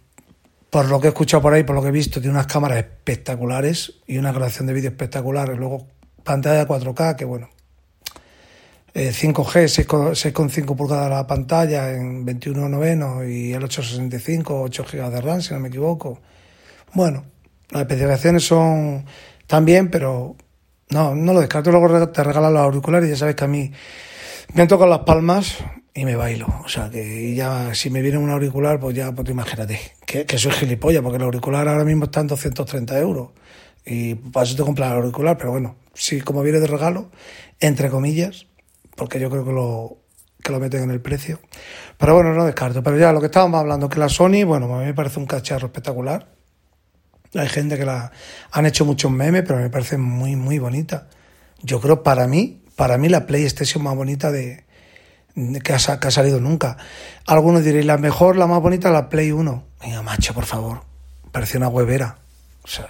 por 0.71 0.87
lo 0.87 1.01
que 1.01 1.07
he 1.07 1.09
escuchado 1.09 1.43
por 1.43 1.53
ahí, 1.53 1.63
por 1.63 1.75
lo 1.75 1.81
que 1.81 1.89
he 1.89 1.91
visto, 1.91 2.21
tiene 2.21 2.33
unas 2.33 2.47
cámaras 2.47 2.77
espectaculares 2.77 3.95
y 4.07 4.17
una 4.17 4.31
grabación 4.31 4.67
de 4.67 4.73
vídeo 4.73 4.89
espectacular. 4.89 5.49
Luego, 5.49 5.85
pantalla 6.23 6.65
4K, 6.65 7.17
que 7.17 7.25
bueno. 7.25 7.49
5G, 8.93 9.85
6,5 9.85 10.75
pulgadas 10.75 11.09
la 11.09 11.27
pantalla 11.27 11.91
en 11.91 12.25
21 12.25 12.69
novenos 12.69 13.25
y 13.25 13.53
el 13.53 13.63
865, 13.63 14.61
8 14.61 14.85
GB 14.91 15.09
de 15.09 15.21
RAM, 15.21 15.41
si 15.41 15.53
no 15.53 15.59
me 15.59 15.67
equivoco. 15.67 16.19
Bueno, 16.93 17.25
las 17.69 17.81
especificaciones 17.81 18.43
son 18.45 19.05
también, 19.47 19.89
pero 19.89 20.37
no, 20.89 21.15
no 21.15 21.33
lo 21.33 21.41
descarto. 21.41 21.71
Luego 21.71 22.09
te 22.09 22.23
regalan 22.23 22.53
los 22.53 22.63
auriculares 22.63 23.09
ya 23.09 23.17
sabes 23.17 23.35
que 23.35 23.43
a 23.43 23.47
mí 23.47 23.71
me 24.53 24.61
han 24.63 24.89
las 24.89 24.99
palmas 24.99 25.57
y 25.93 26.05
me 26.05 26.15
bailo. 26.15 26.47
O 26.63 26.69
sea, 26.69 26.89
que 26.89 27.33
ya 27.35 27.73
si 27.73 27.89
me 27.89 28.01
viene 28.01 28.17
un 28.17 28.29
auricular, 28.29 28.79
pues 28.79 28.95
ya, 28.95 29.11
pues 29.11 29.29
imagínate, 29.29 29.79
que, 30.05 30.25
que 30.25 30.37
soy 30.37 30.51
gilipollas, 30.51 31.01
porque 31.01 31.17
el 31.17 31.23
auricular 31.23 31.67
ahora 31.67 31.83
mismo 31.83 32.05
está 32.05 32.21
en 32.21 32.27
230 32.27 32.99
euros. 32.99 33.29
Y 33.85 34.15
para 34.15 34.45
eso 34.45 34.55
te 34.55 34.63
compras 34.63 34.91
el 34.91 34.97
auricular, 34.97 35.37
pero 35.37 35.51
bueno, 35.51 35.75
si 35.93 36.21
como 36.21 36.43
viene 36.43 36.59
de 36.59 36.67
regalo, 36.67 37.09
entre 37.59 37.89
comillas, 37.89 38.45
porque 38.95 39.19
yo 39.19 39.29
creo 39.29 39.45
que 39.45 39.51
lo, 39.51 39.97
que 40.43 40.51
lo 40.51 40.59
meten 40.59 40.83
en 40.83 40.91
el 40.91 41.01
precio. 41.01 41.39
Pero 41.97 42.15
bueno, 42.15 42.33
no 42.33 42.45
descarto. 42.45 42.83
Pero 42.83 42.97
ya 42.97 43.11
lo 43.11 43.19
que 43.19 43.27
estábamos 43.27 43.59
hablando, 43.59 43.89
que 43.89 43.99
la 43.99 44.09
Sony, 44.09 44.43
bueno, 44.45 44.73
a 44.73 44.79
mí 44.79 44.85
me 44.85 44.93
parece 44.93 45.19
un 45.19 45.25
cacharro 45.25 45.67
espectacular. 45.67 46.27
Hay 47.33 47.47
gente 47.47 47.77
que 47.77 47.85
la 47.85 48.11
han 48.51 48.65
hecho 48.65 48.85
muchos 48.85 49.09
memes, 49.11 49.43
pero 49.47 49.59
me 49.59 49.69
parece 49.69 49.97
muy, 49.97 50.35
muy 50.35 50.59
bonita. 50.59 51.07
yo 51.63 51.79
creo 51.79 52.03
para 52.03 52.27
mí, 52.27 52.60
para 52.75 52.97
mí 52.97 53.09
la 53.09 53.25
PlayStation 53.25 53.83
más 53.83 53.95
bonita 53.95 54.31
de, 54.31 54.65
que, 55.63 55.73
ha, 55.73 55.79
salido 55.79 56.39
nunca. 56.39 56.77
Algunos 57.25 57.63
diréis, 57.63 57.85
la 57.85 57.97
mejor, 57.97 58.35
la 58.35 58.47
más 58.47 58.61
bonita, 58.61 58.91
la 58.91 59.09
Play 59.09 59.31
1. 59.31 59.63
Venga, 59.81 60.01
macho, 60.01 60.33
por 60.33 60.45
favor. 60.45 60.83
Parece 61.31 61.57
una 61.57 61.69
huevera. 61.69 62.17
O 62.63 62.67
sea, 62.67 62.89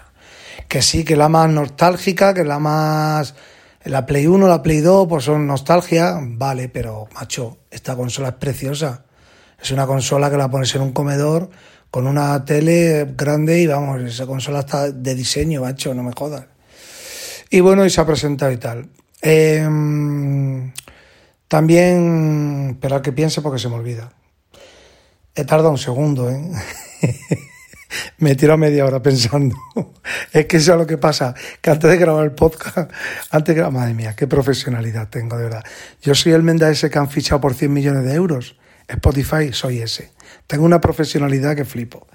que 0.68 0.82
sí, 0.82 1.04
que 1.04 1.16
la 1.16 1.30
más 1.30 1.50
nostálgica, 1.50 2.34
que 2.34 2.44
la 2.44 2.60
más... 2.60 3.36
La 3.84 4.06
Play 4.06 4.28
1, 4.28 4.48
la 4.48 4.62
Play 4.62 4.80
2, 4.80 5.08
pues 5.08 5.24
son 5.24 5.48
nostalgia, 5.48 6.20
vale, 6.22 6.70
pero 6.70 7.08
macho, 7.16 7.58
esta 7.72 7.96
consola 7.96 8.30
es 8.30 8.36
preciosa. 8.36 9.06
Es 9.60 9.72
una 9.72 9.88
consola 9.88 10.30
que 10.30 10.38
la 10.38 10.52
pones 10.52 10.74
en 10.76 10.82
un 10.82 10.92
comedor 10.92 11.50
con 11.90 12.06
una 12.06 12.46
tele 12.46 13.14
grande 13.18 13.60
y 13.60 13.68
vamos, 13.68 14.02
esa 14.02 14.28
consola 14.28 14.60
está 14.60 14.92
de 14.92 15.16
diseño, 15.16 15.62
macho, 15.62 15.96
no 15.96 16.04
me 16.04 16.12
jodas. 16.14 16.46
Y 17.50 17.60
bueno, 17.60 17.84
y 17.84 17.90
se 17.90 18.00
ha 18.00 18.06
presentado 18.06 18.52
y 18.52 18.58
tal. 18.58 18.88
Eh, 19.22 20.72
también, 21.48 22.70
esperar 22.72 23.02
que 23.02 23.12
piense 23.12 23.42
porque 23.42 23.60
se 23.60 23.70
me 23.70 23.76
olvida. 23.76 24.14
He 25.36 25.46
tardado 25.46 25.72
un 25.72 25.78
segundo, 25.78 26.30
¿eh? 26.30 26.50
me 28.18 28.36
tiro 28.36 28.58
media 28.58 28.86
hora 28.86 29.02
pensando. 29.02 29.56
es 30.32 30.46
que 30.46 30.58
eso 30.58 30.74
es 30.74 30.78
lo 30.78 30.88
que 30.88 30.98
pasa, 30.98 31.34
que 31.62 31.70
antes 31.70 31.90
de 31.90 31.98
grabar 31.98 32.26
el 32.26 32.32
podcast, 32.32 32.92
antes 33.32 33.56
de 33.56 33.70
madre 33.70 33.94
mía, 33.94 34.16
qué 34.16 34.28
profesionalidad 34.28 35.10
tengo, 35.10 35.38
de 35.38 35.44
verdad. 35.44 35.64
Yo 36.02 36.16
soy 36.16 36.32
el 36.34 36.44
Menda 36.44 36.70
ese 36.70 36.90
que 36.90 37.00
han 37.00 37.10
fichado 37.10 37.42
por 37.42 37.54
100 37.54 37.72
millones 37.72 38.06
de 38.06 38.14
euros. 38.14 38.58
Spotify, 38.88 39.54
soy 39.54 39.82
ese. 39.82 40.12
Tengo 40.48 40.66
una 40.66 40.82
profesionalidad 40.82 41.56
que 41.56 41.66
flipo. 41.66 42.08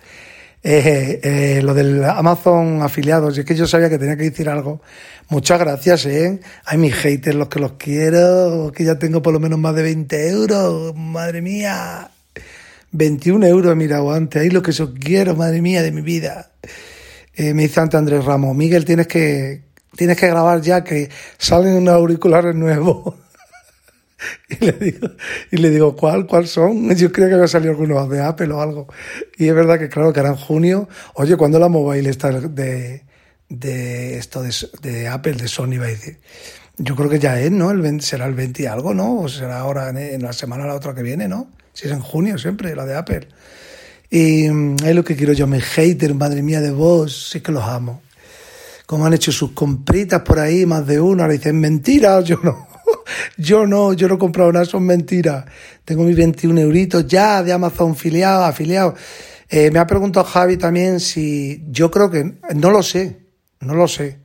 Eh, 0.63 1.21
eh, 1.23 1.63
lo 1.63 1.75
del 1.75 2.05
Amazon 2.05 2.83
afiliados, 2.83 3.39
es 3.39 3.45
que 3.45 3.55
yo 3.55 3.67
sabía 3.67 3.89
que 3.89 3.99
tenía 3.99 4.17
que 4.17 4.25
decir 4.25 4.49
algo. 4.49 4.81
Muchas 5.29 5.59
gracias, 5.59 6.07
¿eh? 6.07 6.41
Hay 6.65 6.79
mis 6.79 6.95
haters, 6.95 7.37
los 7.37 7.49
que 7.49 7.61
los 7.61 7.73
quiero, 7.73 8.73
que 8.75 8.85
ya 8.85 8.99
tengo 8.99 9.23
por 9.23 9.33
lo 9.33 9.41
menos 9.41 9.59
más 9.59 9.75
de 9.75 9.83
20 9.83 10.29
euros, 10.29 10.95
madre 10.97 11.43
mía. 11.43 12.11
21 12.93 13.47
euros 13.47 13.73
he 13.73 13.77
mirado 13.77 14.13
antes, 14.13 14.41
ahí 14.41 14.51
lo 14.51 14.63
que 14.63 14.73
yo 14.73 14.95
quiero, 14.95 15.37
madre 15.37 15.61
mía, 15.61 15.83
de 15.83 15.93
mi 15.93 16.01
vida. 16.01 16.51
Eh, 17.35 17.53
me 17.55 17.63
dice 17.65 17.81
antes 17.81 17.99
Andrés 17.99 18.25
Ramos, 18.25 18.57
Miguel, 18.57 18.85
tienes 18.85 19.07
que, 19.07 19.63
tienes 19.97 20.17
que 20.17 20.29
grabar 20.29 20.61
ya 20.63 20.83
que 20.83 21.11
salen 21.39 21.75
unos 21.75 21.95
auriculares 21.95 22.55
nuevos. 22.55 23.15
Y 24.49 24.65
le 24.65 24.73
digo, 24.73 25.09
y 25.51 25.57
le 25.57 25.71
digo 25.71 25.97
¿cuál, 25.97 26.27
¿cuál 26.27 26.47
son? 26.47 26.95
Yo 26.95 27.11
creo 27.11 27.29
que 27.29 27.35
había 27.35 27.49
salido 27.49 27.73
algunos 27.73 28.09
de 28.09 28.23
Apple 28.23 28.53
o 28.53 28.61
algo. 28.61 28.87
Y 29.37 29.49
es 29.49 29.55
verdad 29.55 29.79
que, 29.79 29.89
claro, 29.89 30.13
que 30.13 30.21
era 30.21 30.31
en 30.31 30.37
junio. 30.37 30.89
Oye, 31.15 31.37
¿cuándo 31.37 31.59
la 31.59 31.69
mobile 31.69 32.09
está 32.09 32.31
de, 32.31 33.03
de 33.49 34.19
esto 34.19 34.43
de, 34.43 34.53
de, 34.83 35.09
Apple, 35.09 35.35
de 35.35 35.49
Sony, 35.49 35.79
va 35.79 35.87
a 35.87 35.89
decir? 35.89 36.19
Yo 36.79 36.95
creo 36.95 37.09
que 37.09 37.19
ya 37.19 37.41
es, 37.41 37.51
¿no? 37.51 37.71
El 37.71 38.03
será 38.03 38.27
el 38.27 38.35
20 38.35 38.63
y 38.63 38.67
algo, 38.67 38.93
¿no? 38.93 39.21
O 39.21 39.29
será 39.29 39.61
ahora 39.61 39.89
en, 39.89 40.23
la 40.23 40.33
semana 40.33 40.67
la 40.67 40.75
otra 40.75 40.95
que 40.95 41.03
viene, 41.03 41.27
¿no? 41.27 41.51
Si 41.73 41.87
es 41.87 41.93
en 41.93 42.01
junio 42.01 42.39
siempre, 42.39 42.77
la 42.77 42.85
de 42.85 42.97
Apple. 42.97 43.29
Y 44.11 44.49
mm, 44.49 44.77
es 44.85 44.95
lo 44.95 45.03
que 45.03 45.17
quiero 45.17 45.33
yo, 45.33 45.47
mis 45.47 45.65
haters, 45.65 46.15
madre 46.15 46.43
mía 46.43 46.61
de 46.61 46.71
vos, 46.71 47.31
sí 47.31 47.41
que 47.41 47.53
los 47.53 47.65
amo. 47.65 48.03
Como 48.85 49.07
han 49.07 49.15
hecho 49.15 49.33
sus 49.33 49.53
compritas 49.53 50.23
por 50.23 50.39
ahí, 50.39 50.67
más 50.67 50.87
de 50.87 51.01
una, 51.01 51.27
le 51.27 51.35
dicen 51.35 51.59
mentiras, 51.59 52.25
yo 52.25 52.39
no. 52.43 52.69
Yo 53.37 53.67
no, 53.67 53.93
yo 53.93 54.09
no 54.09 54.15
he 54.15 54.19
comprado 54.19 54.53
nada, 54.53 54.65
son 54.65 54.85
mentiras. 54.85 55.45
Tengo 55.85 56.05
mis 56.05 56.17
21 56.17 56.61
euritos 56.61 57.07
ya 57.07 57.43
de 57.43 57.53
Amazon 57.53 57.93
afiliado, 57.93 58.45
afiliado. 58.45 58.95
Eh, 59.49 59.71
me 59.71 59.79
ha 59.79 59.87
preguntado 59.87 60.27
Javi 60.27 60.57
también 60.57 61.01
si 61.01 61.65
yo 61.69 61.91
creo 61.91 62.11
que 62.11 62.39
no 62.55 62.71
lo 62.71 62.83
sé, 62.83 63.27
no 63.61 63.75
lo 63.75 63.89
sé. 63.89 64.21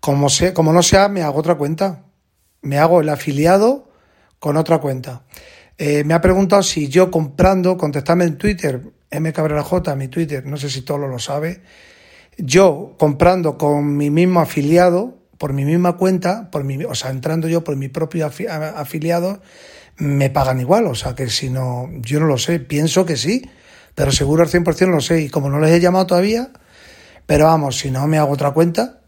Como 0.00 0.28
sé, 0.28 0.52
como 0.52 0.72
no 0.72 0.82
sea, 0.82 1.08
me 1.08 1.22
hago 1.22 1.38
otra 1.38 1.56
cuenta. 1.56 2.04
Me 2.62 2.78
hago 2.78 3.00
el 3.00 3.08
afiliado 3.08 3.90
con 4.38 4.56
otra 4.56 4.78
cuenta. 4.78 5.24
Eh, 5.78 6.04
me 6.04 6.14
ha 6.14 6.20
preguntado 6.20 6.62
si 6.62 6.88
yo 6.88 7.10
comprando, 7.10 7.76
contestame 7.76 8.24
en 8.24 8.36
Twitter, 8.36 8.82
M 9.10 9.32
J, 9.32 9.96
mi 9.96 10.08
Twitter, 10.08 10.44
no 10.44 10.56
sé 10.56 10.68
si 10.68 10.82
todo 10.82 10.98
lo 10.98 11.18
sabe. 11.18 11.62
Yo 12.36 12.96
comprando 12.98 13.56
con 13.56 13.96
mi 13.96 14.10
mismo 14.10 14.40
afiliado, 14.40 15.19
por 15.40 15.54
mi 15.54 15.64
misma 15.64 15.96
cuenta, 15.96 16.50
por 16.50 16.64
mi, 16.64 16.84
o 16.84 16.94
sea, 16.94 17.10
entrando 17.10 17.48
yo 17.48 17.64
por 17.64 17.74
mi 17.74 17.88
propio 17.88 18.26
afiliado, 18.26 19.40
me 19.96 20.28
pagan 20.28 20.60
igual. 20.60 20.86
O 20.86 20.94
sea, 20.94 21.14
que 21.14 21.30
si 21.30 21.48
no, 21.48 21.88
yo 22.02 22.20
no 22.20 22.26
lo 22.26 22.36
sé, 22.36 22.60
pienso 22.60 23.06
que 23.06 23.16
sí, 23.16 23.48
pero 23.94 24.12
seguro 24.12 24.42
al 24.42 24.50
100% 24.50 24.90
lo 24.90 25.00
sé. 25.00 25.22
Y 25.22 25.30
como 25.30 25.48
no 25.48 25.58
les 25.58 25.70
he 25.70 25.80
llamado 25.80 26.08
todavía, 26.08 26.50
pero 27.24 27.46
vamos, 27.46 27.78
si 27.78 27.90
no 27.90 28.06
me 28.06 28.18
hago 28.18 28.34
otra 28.34 28.50
cuenta, 28.50 29.00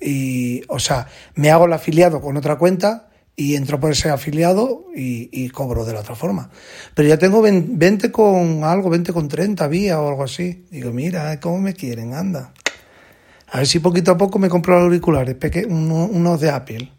y, 0.00 0.62
o 0.66 0.80
sea, 0.80 1.06
me 1.36 1.52
hago 1.52 1.66
el 1.66 1.72
afiliado 1.72 2.20
con 2.20 2.36
otra 2.36 2.58
cuenta 2.58 3.08
y 3.36 3.54
entro 3.54 3.78
por 3.78 3.92
ese 3.92 4.10
afiliado 4.10 4.86
y, 4.92 5.50
cobro 5.50 5.84
de 5.84 5.92
la 5.92 6.00
otra 6.00 6.16
forma. 6.16 6.50
Pero 6.96 7.08
ya 7.08 7.16
tengo 7.16 7.42
20 7.42 8.10
con 8.10 8.64
algo, 8.64 8.90
20 8.90 9.12
con 9.12 9.28
30 9.28 9.68
vía 9.68 10.00
o 10.00 10.08
algo 10.08 10.24
así. 10.24 10.66
Digo, 10.72 10.90
mira, 10.90 11.38
¿cómo 11.38 11.60
me 11.60 11.74
quieren? 11.74 12.12
Anda. 12.12 12.52
A 13.52 13.58
ver 13.58 13.66
si 13.66 13.80
poquito 13.80 14.12
a 14.12 14.16
poco 14.16 14.38
me 14.38 14.48
compro 14.48 14.74
los 14.74 14.84
auriculares, 14.84 15.36
unos 15.68 16.40
de 16.40 16.50
Apple. 16.50 16.92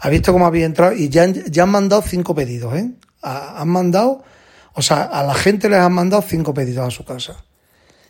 ¿Ha 0.00 0.08
visto 0.10 0.32
cómo 0.32 0.46
había 0.46 0.66
entrado? 0.66 0.92
Y 0.92 1.08
ya, 1.08 1.26
ya 1.26 1.62
han 1.64 1.70
mandado 1.70 2.02
cinco 2.02 2.34
pedidos, 2.34 2.74
¿eh? 2.74 2.90
Han 3.22 3.68
mandado, 3.68 4.22
o 4.74 4.82
sea, 4.82 5.04
a 5.04 5.22
la 5.24 5.34
gente 5.34 5.68
les 5.68 5.80
han 5.80 5.92
mandado 5.92 6.22
cinco 6.22 6.54
pedidos 6.54 6.86
a 6.86 6.90
su 6.90 7.04
casa. 7.04 7.36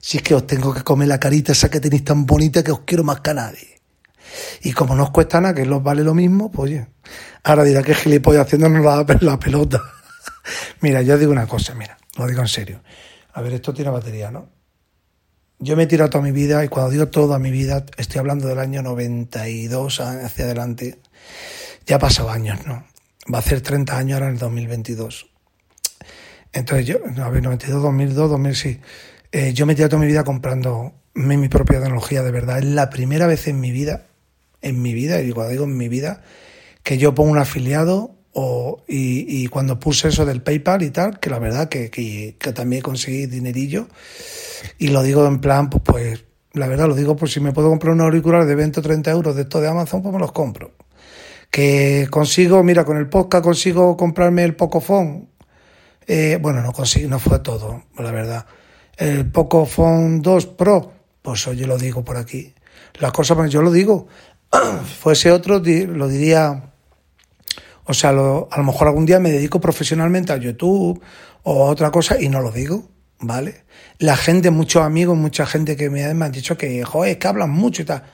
Si 0.00 0.18
es 0.18 0.22
que 0.22 0.34
os 0.34 0.46
tengo 0.46 0.74
que 0.74 0.82
comer 0.82 1.08
la 1.08 1.18
carita 1.18 1.52
esa 1.52 1.70
que 1.70 1.80
tenéis 1.80 2.04
tan 2.04 2.26
bonita 2.26 2.62
que 2.62 2.72
os 2.72 2.80
quiero 2.80 3.04
más 3.04 3.20
que 3.20 3.30
a 3.30 3.34
nadie. 3.34 3.80
Y 4.62 4.72
como 4.72 4.94
no 4.94 5.04
os 5.04 5.10
cuesta 5.10 5.40
nada, 5.40 5.54
que 5.54 5.64
los 5.64 5.82
vale 5.82 6.02
lo 6.02 6.14
mismo, 6.14 6.50
pues 6.50 6.70
oye. 6.70 6.88
Ahora 7.44 7.64
dirá 7.64 7.82
que 7.82 7.94
gilipollas 7.94 8.46
haciéndonos 8.46 8.84
la, 8.84 9.06
la 9.20 9.38
pelota. 9.38 9.80
mira, 10.80 11.00
yo 11.02 11.16
digo 11.16 11.32
una 11.32 11.46
cosa, 11.46 11.74
mira, 11.74 11.96
lo 12.16 12.26
digo 12.26 12.42
en 12.42 12.48
serio. 12.48 12.82
A 13.32 13.40
ver, 13.40 13.54
esto 13.54 13.72
tiene 13.72 13.90
batería, 13.90 14.30
¿no? 14.30 14.57
Yo 15.60 15.76
me 15.76 15.82
he 15.82 15.86
tirado 15.86 16.08
toda 16.08 16.22
mi 16.22 16.30
vida, 16.30 16.64
y 16.64 16.68
cuando 16.68 16.92
digo 16.92 17.08
toda 17.08 17.40
mi 17.40 17.50
vida, 17.50 17.84
estoy 17.96 18.20
hablando 18.20 18.46
del 18.46 18.60
año 18.60 18.80
92 18.82 20.00
hacia 20.00 20.44
adelante. 20.44 21.00
Ya 21.84 21.96
ha 21.96 21.98
pasado 21.98 22.30
años, 22.30 22.64
¿no? 22.64 22.84
Va 23.32 23.38
a 23.38 23.40
hacer 23.40 23.60
30 23.60 23.98
años 23.98 24.14
ahora 24.14 24.26
en 24.26 24.34
el 24.34 24.38
2022. 24.38 25.28
Entonces 26.52 26.86
yo, 26.86 26.98
a 27.22 27.28
ver, 27.28 27.42
92, 27.42 27.82
2002, 27.82 28.30
2000, 28.30 28.54
sí. 28.54 28.80
Eh, 29.32 29.52
yo 29.52 29.66
me 29.66 29.72
he 29.72 29.76
tirado 29.76 29.90
toda 29.90 30.02
mi 30.02 30.06
vida 30.06 30.22
comprando 30.22 30.94
mi, 31.14 31.48
propia 31.48 31.80
tecnología, 31.80 32.22
de 32.22 32.30
verdad. 32.30 32.58
Es 32.58 32.64
la 32.64 32.88
primera 32.88 33.26
vez 33.26 33.48
en 33.48 33.60
mi 33.60 33.72
vida, 33.72 34.06
en 34.62 34.80
mi 34.80 34.94
vida, 34.94 35.20
y 35.20 35.26
digo, 35.26 35.46
digo 35.48 35.64
en 35.64 35.76
mi 35.76 35.88
vida, 35.88 36.22
que 36.84 36.98
yo 36.98 37.14
pongo 37.14 37.32
un 37.32 37.38
afiliado 37.38 38.17
y, 38.86 39.46
cuando 39.48 39.78
puse 39.78 40.08
eso 40.08 40.24
del 40.24 40.42
PayPal 40.42 40.82
y 40.82 40.90
tal, 40.90 41.18
que 41.20 41.30
la 41.30 41.38
verdad 41.38 41.68
que, 41.68 41.90
que, 41.90 42.36
que 42.38 42.52
también 42.52 42.82
conseguí 42.82 43.26
dinerillo, 43.26 43.88
y 44.78 44.88
lo 44.88 45.02
digo 45.02 45.26
en 45.26 45.40
plan, 45.40 45.70
pues, 45.70 45.82
pues 45.84 46.24
la 46.52 46.66
verdad 46.66 46.88
lo 46.88 46.94
digo 46.94 47.16
por 47.16 47.28
si 47.28 47.40
me 47.40 47.52
puedo 47.52 47.68
comprar 47.68 47.92
un 47.92 48.00
auricular 48.00 48.46
de 48.46 48.54
20 48.54 48.80
o 48.80 48.82
30 48.82 49.10
euros 49.10 49.36
de 49.36 49.42
esto 49.42 49.60
de 49.60 49.68
Amazon, 49.68 50.02
pues 50.02 50.12
me 50.12 50.20
los 50.20 50.32
compro. 50.32 50.72
Que 51.50 52.08
consigo, 52.10 52.62
mira, 52.62 52.84
con 52.84 52.96
el 52.96 53.08
podcast 53.08 53.44
consigo 53.44 53.96
comprarme 53.96 54.44
el 54.44 54.54
Pocophone. 54.54 55.28
Eh, 56.06 56.38
bueno, 56.40 56.62
no 56.62 56.72
consigo, 56.72 57.08
no 57.08 57.18
fue 57.18 57.38
todo, 57.40 57.84
la 57.98 58.10
verdad. 58.10 58.46
El 58.96 59.30
Pocophone 59.30 60.20
2 60.20 60.46
Pro, 60.46 60.92
pues 61.22 61.44
yo 61.44 61.66
lo 61.66 61.78
digo 61.78 62.04
por 62.04 62.16
aquí. 62.16 62.54
Las 63.00 63.12
cosas, 63.12 63.36
pues 63.36 63.52
yo 63.52 63.62
lo 63.62 63.70
digo. 63.70 64.08
Fuese 65.00 65.30
otro, 65.30 65.60
lo 65.60 66.08
diría. 66.08 66.72
O 67.88 67.94
sea, 67.94 68.10
a 68.10 68.12
lo 68.12 68.64
mejor 68.64 68.88
algún 68.88 69.06
día 69.06 69.18
me 69.18 69.30
dedico 69.30 69.60
profesionalmente 69.60 70.32
a 70.32 70.36
YouTube 70.36 71.02
o 71.42 71.66
a 71.66 71.70
otra 71.70 71.90
cosa 71.90 72.20
y 72.20 72.28
no 72.28 72.40
lo 72.40 72.52
digo. 72.52 72.88
¿vale? 73.20 73.64
La 73.98 74.16
gente, 74.16 74.50
muchos 74.50 74.82
amigos, 74.82 75.16
mucha 75.16 75.46
gente 75.46 75.76
que 75.76 75.90
me, 75.90 76.04
han 76.04 76.32
dicho 76.32 76.56
que, 76.56 76.84
joder, 76.84 77.12
es 77.12 77.16
que 77.18 77.28
hablan 77.28 77.50
mucho 77.50 77.82
y 77.82 77.84
tal. 77.84 78.04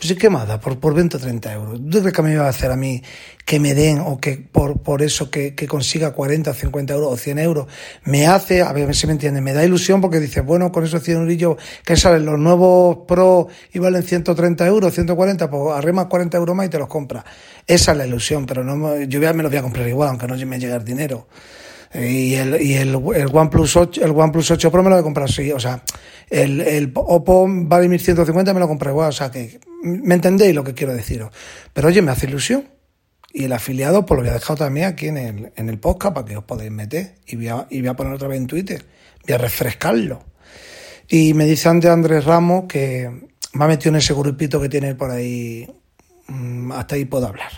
Pues 0.00 0.14
¿qué 0.14 0.30
más 0.30 0.48
da? 0.48 0.58
Por, 0.58 0.80
por 0.80 0.94
20 0.94 1.18
o 1.18 1.20
30 1.20 1.52
euros. 1.52 1.78
¿Tú 1.90 2.00
crees 2.00 2.14
que 2.14 2.22
me 2.22 2.32
iba 2.32 2.46
a 2.46 2.48
hacer 2.48 2.70
a 2.70 2.76
mí 2.76 3.02
que 3.44 3.60
me 3.60 3.74
den 3.74 3.98
o 3.98 4.18
que 4.18 4.38
por, 4.38 4.80
por 4.80 5.02
eso 5.02 5.30
que, 5.30 5.54
que 5.54 5.66
consiga 5.66 6.12
40 6.12 6.52
o 6.52 6.54
50 6.54 6.94
euros 6.94 7.12
o 7.12 7.16
100 7.18 7.38
euros 7.38 7.66
me 8.04 8.26
hace, 8.26 8.62
a 8.62 8.72
ver 8.72 8.94
si 8.94 9.06
me 9.06 9.12
entiende, 9.12 9.42
me 9.42 9.52
da 9.52 9.62
ilusión 9.62 10.00
porque 10.00 10.18
dice, 10.18 10.40
bueno, 10.40 10.72
con 10.72 10.84
esos 10.84 11.02
100 11.02 11.18
eurillos, 11.18 11.56
que 11.84 11.96
saben? 11.96 12.24
Los 12.24 12.38
nuevos 12.38 13.00
Pro 13.06 13.48
y 13.74 13.78
valen 13.78 14.02
130 14.02 14.66
euros, 14.66 14.94
140, 14.94 15.50
pues 15.50 15.76
arremas 15.76 16.06
40 16.06 16.38
euros 16.38 16.56
más 16.56 16.64
y 16.64 16.70
te 16.70 16.78
los 16.78 16.88
compras. 16.88 17.24
Esa 17.66 17.92
es 17.92 17.98
la 17.98 18.06
ilusión, 18.06 18.46
pero 18.46 18.64
no, 18.64 18.98
yo 19.02 19.20
me 19.20 19.42
los 19.42 19.52
voy 19.52 19.58
a 19.58 19.62
comprar 19.62 19.86
igual, 19.86 20.08
aunque 20.08 20.26
no 20.26 20.34
me 20.46 20.58
llegue 20.58 20.74
el 20.74 20.84
dinero. 20.84 21.26
Y 21.92 22.36
el, 22.36 22.62
y 22.62 22.72
el, 22.74 22.88
el 23.16 23.28
OnePlus 23.30 23.76
8, 23.76 24.02
el 24.02 24.12
OnePlus 24.12 24.50
8 24.50 24.70
Pro 24.70 24.82
me 24.82 24.88
lo 24.88 24.98
he 24.98 25.02
comprado 25.02 25.28
así, 25.28 25.52
o 25.52 25.60
sea, 25.60 25.82
el, 26.30 26.62
el 26.62 26.90
Oppo 26.94 27.46
vale 27.50 27.86
1150 27.88 28.54
me 28.54 28.60
lo 28.60 28.68
compré 28.68 28.90
igual, 28.90 29.10
o 29.10 29.12
sea 29.12 29.30
que 29.30 29.60
me 29.82 30.14
entendéis 30.14 30.54
lo 30.54 30.64
que 30.64 30.74
quiero 30.74 30.94
deciros. 30.94 31.32
Pero 31.72 31.88
oye, 31.88 32.02
me 32.02 32.12
hace 32.12 32.26
ilusión. 32.26 32.68
Y 33.32 33.44
el 33.44 33.52
afiliado, 33.52 34.04
pues 34.06 34.16
lo 34.16 34.22
voy 34.22 34.30
a 34.30 34.34
dejar 34.34 34.58
también 34.58 34.86
aquí 34.86 35.06
en 35.06 35.16
el, 35.16 35.52
en 35.54 35.68
el 35.68 35.78
podcast 35.78 36.14
para 36.14 36.26
que 36.26 36.36
os 36.36 36.44
podáis 36.44 36.70
meter. 36.70 37.14
Y 37.26 37.36
voy, 37.36 37.48
a, 37.48 37.66
y 37.70 37.80
voy 37.80 37.88
a 37.88 37.94
poner 37.94 38.12
otra 38.12 38.28
vez 38.28 38.38
en 38.38 38.46
Twitter. 38.46 38.84
Voy 39.26 39.34
a 39.34 39.38
refrescarlo. 39.38 40.24
Y 41.08 41.34
me 41.34 41.44
dice 41.44 41.68
antes 41.68 41.90
Andrés 41.90 42.24
Ramos 42.24 42.64
que 42.68 43.28
me 43.52 43.64
ha 43.64 43.68
metido 43.68 43.90
en 43.90 43.96
ese 43.96 44.14
grupito 44.14 44.60
que 44.60 44.68
tiene 44.68 44.94
por 44.94 45.10
ahí 45.10 45.68
Mm, 46.30 46.70
hasta 46.72 46.94
ahí 46.94 47.04
puedo 47.04 47.26
hablar. 47.26 47.50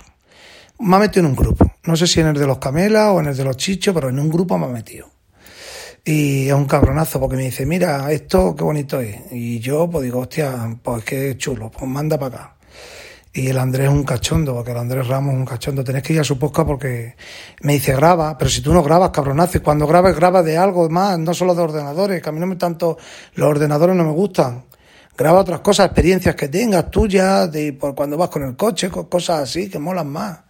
Me 0.78 0.96
ha 0.96 0.98
metido 0.98 1.20
en 1.20 1.32
un 1.32 1.36
grupo. 1.36 1.70
No 1.84 1.94
sé 1.94 2.06
si 2.06 2.20
en 2.20 2.28
el 2.28 2.34
de 2.34 2.46
los 2.46 2.58
camelas 2.58 3.10
o 3.10 3.20
en 3.20 3.26
el 3.26 3.36
de 3.36 3.44
los 3.44 3.56
chichos, 3.56 3.94
pero 3.94 4.08
en 4.08 4.18
un 4.18 4.30
grupo 4.30 4.58
me 4.58 4.66
ha 4.66 4.70
metido. 4.70 5.11
Y 6.04 6.48
es 6.48 6.54
un 6.54 6.64
cabronazo 6.64 7.20
porque 7.20 7.36
me 7.36 7.44
dice, 7.44 7.64
mira, 7.64 8.10
esto 8.10 8.56
qué 8.56 8.64
bonito 8.64 9.00
es. 9.00 9.16
Y 9.30 9.60
yo 9.60 9.88
pues 9.88 10.04
digo, 10.04 10.20
hostia, 10.20 10.76
pues 10.82 11.04
qué 11.04 11.36
chulo, 11.36 11.70
pues 11.70 11.88
manda 11.88 12.18
para 12.18 12.36
acá. 12.36 12.56
Y 13.34 13.48
el 13.48 13.58
Andrés 13.58 13.86
es 13.86 13.92
un 13.92 14.04
cachondo, 14.04 14.54
porque 14.54 14.72
el 14.72 14.76
Andrés 14.76 15.06
Ramos 15.06 15.32
es 15.32 15.38
un 15.38 15.46
cachondo. 15.46 15.82
Tenés 15.82 16.02
que 16.02 16.12
ir 16.12 16.20
a 16.20 16.24
su 16.24 16.38
podcast 16.38 16.66
porque 16.66 17.16
me 17.62 17.74
dice 17.74 17.94
graba, 17.94 18.36
pero 18.36 18.50
si 18.50 18.60
tú 18.60 18.74
no 18.74 18.82
grabas, 18.82 19.10
cabronazo, 19.10 19.56
y 19.56 19.60
cuando 19.60 19.86
grabas, 19.86 20.14
grabas 20.14 20.44
de 20.44 20.58
algo 20.58 20.88
más, 20.90 21.18
no 21.18 21.32
solo 21.32 21.54
de 21.54 21.62
ordenadores, 21.62 22.20
que 22.20 22.28
a 22.28 22.32
mí 22.32 22.40
no 22.40 22.46
me 22.46 22.56
tanto, 22.56 22.98
los 23.34 23.48
ordenadores 23.48 23.96
no 23.96 24.04
me 24.04 24.12
gustan. 24.12 24.64
Graba 25.16 25.40
otras 25.40 25.60
cosas, 25.60 25.86
experiencias 25.86 26.34
que 26.34 26.48
tengas 26.48 26.90
tuyas, 26.90 27.50
de 27.50 27.72
por 27.72 27.94
cuando 27.94 28.18
vas 28.18 28.28
con 28.28 28.42
el 28.42 28.56
coche, 28.56 28.90
cosas 28.90 29.42
así, 29.42 29.70
que 29.70 29.78
molan 29.78 30.08
más. 30.08 30.40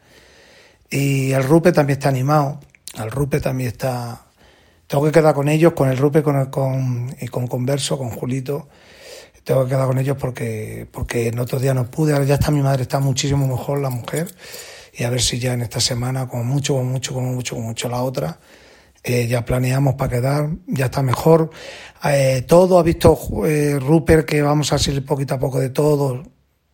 Y 0.91 1.31
el 1.33 1.45
Rupe 1.45 1.73
también 1.73 1.99
está 1.99 2.09
animado. 2.09 2.59
El 2.97 3.11
Rupe 3.11 3.41
también 3.41 3.69
está. 3.69 4.27
Tengo 4.93 5.07
que 5.07 5.13
quedar 5.13 5.35
con 5.35 5.49
ellos, 5.49 5.73
con 5.73 5.89
el 5.89 5.97
Rupe 5.97 6.23
con 6.23 6.37
el, 6.37 6.51
con, 6.51 7.17
y 7.19 7.27
con 7.29 7.47
Converso, 7.47 7.97
con 7.97 8.11
Julito. 8.11 8.69
Tengo 9.43 9.65
que 9.65 9.71
quedar 9.71 9.87
con 9.87 9.97
ellos 9.97 10.19
porque, 10.21 10.87
porque 10.93 11.29
en 11.29 11.39
otros 11.39 11.63
días 11.63 11.75
no 11.75 11.91
pude, 11.91 12.13
ahora 12.13 12.27
ya 12.27 12.35
está 12.35 12.51
mi 12.51 12.61
madre, 12.61 12.83
está 12.83 13.01
muchísimo 13.01 13.47
mejor 13.47 13.81
la 13.81 13.89
mujer, 13.89 14.35
y 14.93 15.05
a 15.05 15.09
ver 15.09 15.23
si 15.23 15.39
ya 15.39 15.55
en 15.55 15.63
esta 15.63 15.81
semana, 15.81 16.29
como 16.29 16.45
mucho, 16.45 16.75
como 16.75 16.91
mucho, 16.91 17.15
como 17.15 17.33
mucho, 17.33 17.55
como 17.55 17.69
mucho 17.69 17.89
la 17.89 18.03
otra, 18.03 18.39
eh, 19.03 19.27
ya 19.29 19.47
planeamos 19.47 19.95
para 19.95 20.11
quedar, 20.11 20.51
ya 20.67 20.85
está 20.85 21.03
mejor. 21.03 21.49
Eh, 22.05 22.45
todo 22.47 22.79
ha 22.79 22.83
visto 22.83 23.19
eh, 23.47 23.79
Rupert 23.81 24.27
que 24.27 24.43
vamos 24.43 24.75
a 24.75 24.79
salir 24.79 25.07
poquito 25.07 25.33
a 25.33 25.39
poco 25.39 25.59
de 25.59 25.71
todo, 25.71 26.23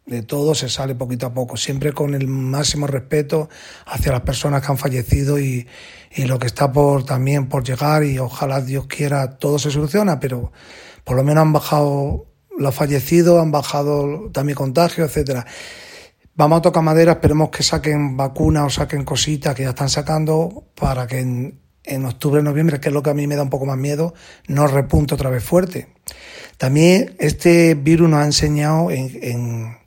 de 0.08 0.22
todo 0.22 0.54
se 0.54 0.68
sale 0.68 0.94
poquito 0.94 1.26
a 1.26 1.34
poco, 1.34 1.56
siempre 1.56 1.92
con 1.92 2.14
el 2.14 2.26
máximo 2.26 2.86
respeto 2.86 3.48
hacia 3.86 4.12
las 4.12 4.22
personas 4.22 4.62
que 4.62 4.72
han 4.72 4.78
fallecido 4.78 5.38
y, 5.38 5.66
y 6.10 6.24
lo 6.24 6.38
que 6.38 6.46
está 6.46 6.72
por 6.72 7.04
también 7.04 7.48
por 7.48 7.62
llegar 7.62 8.04
y 8.04 8.18
ojalá 8.18 8.60
Dios 8.60 8.86
quiera 8.86 9.38
todo 9.38 9.58
se 9.58 9.70
soluciona, 9.70 10.18
pero 10.18 10.52
por 11.04 11.16
lo 11.16 11.24
menos 11.24 11.42
han 11.42 11.52
bajado 11.52 12.26
los 12.58 12.74
fallecidos, 12.74 13.40
han 13.40 13.50
bajado 13.50 14.30
también 14.32 14.56
contagios, 14.56 15.08
etcétera. 15.08 15.46
Vamos 16.34 16.58
a 16.58 16.62
tocar 16.62 16.82
madera, 16.82 17.12
esperemos 17.12 17.50
que 17.50 17.62
saquen 17.62 18.16
vacunas 18.16 18.66
o 18.66 18.70
saquen 18.70 19.04
cositas 19.04 19.54
que 19.54 19.64
ya 19.64 19.70
están 19.70 19.88
sacando 19.88 20.68
para 20.74 21.06
que 21.06 21.18
en, 21.18 21.60
en 21.84 22.04
octubre, 22.04 22.42
noviembre, 22.42 22.80
que 22.80 22.88
es 22.88 22.94
lo 22.94 23.02
que 23.02 23.10
a 23.10 23.14
mí 23.14 23.26
me 23.26 23.36
da 23.36 23.42
un 23.42 23.50
poco 23.50 23.66
más 23.66 23.76
miedo, 23.76 24.14
no 24.46 24.66
repunte 24.66 25.14
otra 25.14 25.30
vez 25.30 25.42
fuerte. 25.42 25.88
También 26.56 27.16
este 27.18 27.74
virus 27.74 28.08
nos 28.08 28.20
ha 28.20 28.24
enseñado 28.24 28.90
en, 28.90 29.18
en, 29.22 29.77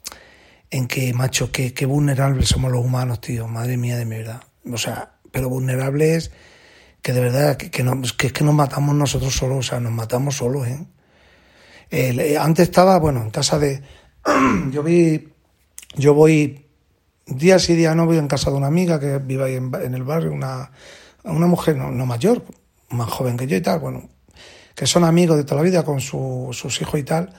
que, 0.88 1.14
macho, 1.14 1.52
que, 1.52 1.86
vulnerables 1.86 2.50
somos 2.50 2.72
los 2.72 2.84
humanos, 2.84 3.22
tío. 3.22 3.48
Madre 3.48 3.78
mía 3.78 3.98
de 3.98 4.06
mi 4.06 4.18
verdad. 4.18 4.44
O 4.72 4.78
sea, 4.78 5.14
pero 5.32 5.50
vulnerables 5.50 6.32
que 7.02 7.14
de 7.14 7.22
verdad 7.22 7.58
que, 7.58 7.72
que, 7.72 7.84
que, 8.18 8.32
que 8.32 8.44
nos 8.44 8.54
matamos 8.54 8.96
nosotros 8.96 9.34
solos, 9.34 9.58
o 9.58 9.64
sea, 9.64 9.80
nos 9.80 9.92
matamos 9.92 10.38
solos, 10.38 10.68
¿eh? 10.68 10.86
Eh, 11.90 12.38
antes 12.38 12.70
estaba, 12.70 12.98
bueno, 13.00 13.22
en 13.22 13.32
casa 13.32 13.60
de... 13.60 13.82
yo 14.72 14.82
vi, 14.82 15.28
yo 15.96 16.14
voy 16.14 16.66
día 17.26 17.60
sí 17.60 17.76
día 17.76 17.96
no 17.96 18.06
voy 18.06 18.18
en 18.18 18.28
casa 18.28 18.50
de 18.50 18.58
una 18.58 18.68
amiga 18.68 19.00
que 19.00 19.18
vive 19.18 19.44
ahí 19.44 19.56
en, 19.56 19.94
el 19.94 20.04
barrio, 20.04 20.32
una, 20.32 20.72
una 21.24 21.48
mujer 21.48 21.78
no, 21.78 22.06
mayor, 22.06 22.44
más 22.90 23.10
joven 23.10 23.38
que 23.38 23.48
yo 23.48 23.58
y 23.58 23.62
tal, 23.62 23.80
bueno, 23.80 24.10
que 24.76 24.88
son 24.88 25.04
amigos 25.04 25.38
de 25.38 25.44
toda 25.44 25.58
la 25.58 25.64
vida 25.64 25.84
con 25.84 26.02
sus 26.02 26.82
hijos 26.82 27.00
y 27.00 27.04
tal. 27.04 27.34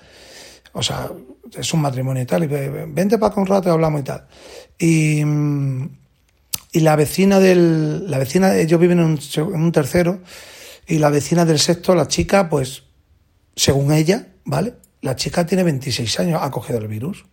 O 0.72 0.82
sea, 0.82 1.10
es 1.56 1.74
un 1.74 1.80
matrimonio 1.80 2.22
y 2.22 2.26
tal. 2.26 2.44
Y 2.44 2.46
vente 2.46 3.18
para 3.18 3.32
acá 3.32 3.40
un 3.40 3.46
rato 3.46 3.68
y 3.68 3.72
hablamos 3.72 4.00
y 4.00 4.04
tal. 4.04 4.26
Y, 4.78 5.22
y 6.72 6.80
la 6.80 6.96
vecina 6.96 7.40
del. 7.40 8.10
La 8.10 8.18
vecina, 8.18 8.56
ellos 8.56 8.80
viven 8.80 8.98
en 8.98 9.04
un, 9.04 9.20
en 9.36 9.62
un 9.62 9.72
tercero. 9.72 10.20
Y 10.86 10.98
la 10.98 11.10
vecina 11.10 11.44
del 11.44 11.58
sexto, 11.58 11.94
la 11.94 12.08
chica, 12.08 12.48
pues, 12.48 12.84
según 13.54 13.92
ella, 13.92 14.28
¿vale? 14.44 14.74
La 15.00 15.16
chica 15.16 15.46
tiene 15.46 15.62
26 15.62 16.20
años, 16.20 16.40
ha 16.42 16.50
cogido 16.50 16.78
el 16.78 16.88
virus. 16.88 17.24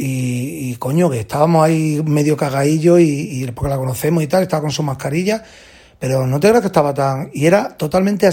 Y, 0.00 0.76
coño, 0.76 1.10
que 1.10 1.18
estábamos 1.18 1.64
ahí 1.64 2.00
medio 2.04 2.36
cagadillo 2.36 3.00
y, 3.00 3.04
y, 3.04 3.50
porque 3.50 3.70
la 3.70 3.76
conocemos 3.76 4.22
y 4.22 4.28
tal, 4.28 4.44
estaba 4.44 4.62
con 4.62 4.70
su 4.70 4.84
mascarilla, 4.84 5.42
pero 5.98 6.24
no 6.24 6.38
te 6.38 6.48
creas 6.48 6.60
que 6.60 6.68
estaba 6.68 6.94
tan... 6.94 7.30
Y 7.34 7.46
era 7.46 7.76
totalmente 7.76 8.28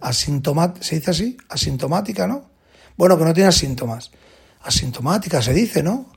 asintomática, 0.00 0.86
¿se 0.86 0.96
dice 0.96 1.10
así? 1.10 1.36
Asintomática, 1.48 2.28
¿no? 2.28 2.51
Bueno, 2.96 3.18
que 3.18 3.24
no 3.24 3.34
tiene 3.34 3.52
síntomas. 3.52 4.10
Asintomática 4.62 5.42
se 5.42 5.52
dice, 5.52 5.82
¿no? 5.82 6.12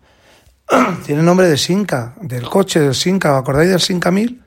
tiene 1.06 1.22
nombre 1.22 1.48
de 1.48 1.58
Sinca, 1.58 2.16
del 2.22 2.50
coche 2.50 2.80
del 2.80 2.96
Sinca, 2.96 3.34
¿os 3.34 3.42
acordáis 3.42 3.70
del 3.70 3.82
Sinca 3.82 4.12
1000? 4.12 4.44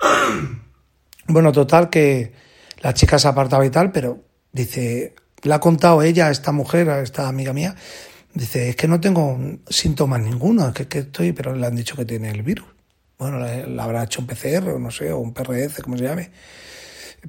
bueno, 1.28 1.52
total 1.52 1.90
que 1.90 2.32
la 2.80 2.94
chica 2.94 3.18
se 3.18 3.28
apartaba 3.28 3.64
y 3.64 3.70
tal, 3.70 3.92
pero 3.92 4.24
dice, 4.52 5.14
le 5.42 5.54
ha 5.54 5.60
contado 5.60 6.02
ella, 6.02 6.26
a 6.26 6.30
esta 6.30 6.52
mujer, 6.52 6.90
a 6.90 7.00
esta 7.00 7.28
amiga 7.28 7.52
mía, 7.52 7.74
dice, 8.32 8.70
es 8.70 8.76
que 8.76 8.88
no 8.88 9.00
tengo 9.00 9.38
síntomas 9.68 10.20
ninguno, 10.20 10.68
es 10.68 10.86
que, 10.86 10.98
estoy, 10.98 11.32
pero 11.32 11.54
le 11.54 11.66
han 11.66 11.76
dicho 11.76 11.96
que 11.96 12.04
tiene 12.04 12.30
el 12.30 12.42
virus. 12.42 12.66
Bueno, 13.18 13.38
le, 13.38 13.80
habrá 13.80 14.04
hecho 14.04 14.20
un 14.20 14.26
PCR 14.26 14.70
o 14.70 14.78
no 14.78 14.90
sé, 14.90 15.12
o 15.12 15.18
un 15.18 15.32
PRS, 15.32 15.82
como 15.82 15.96
se 15.96 16.04
llame. 16.04 16.30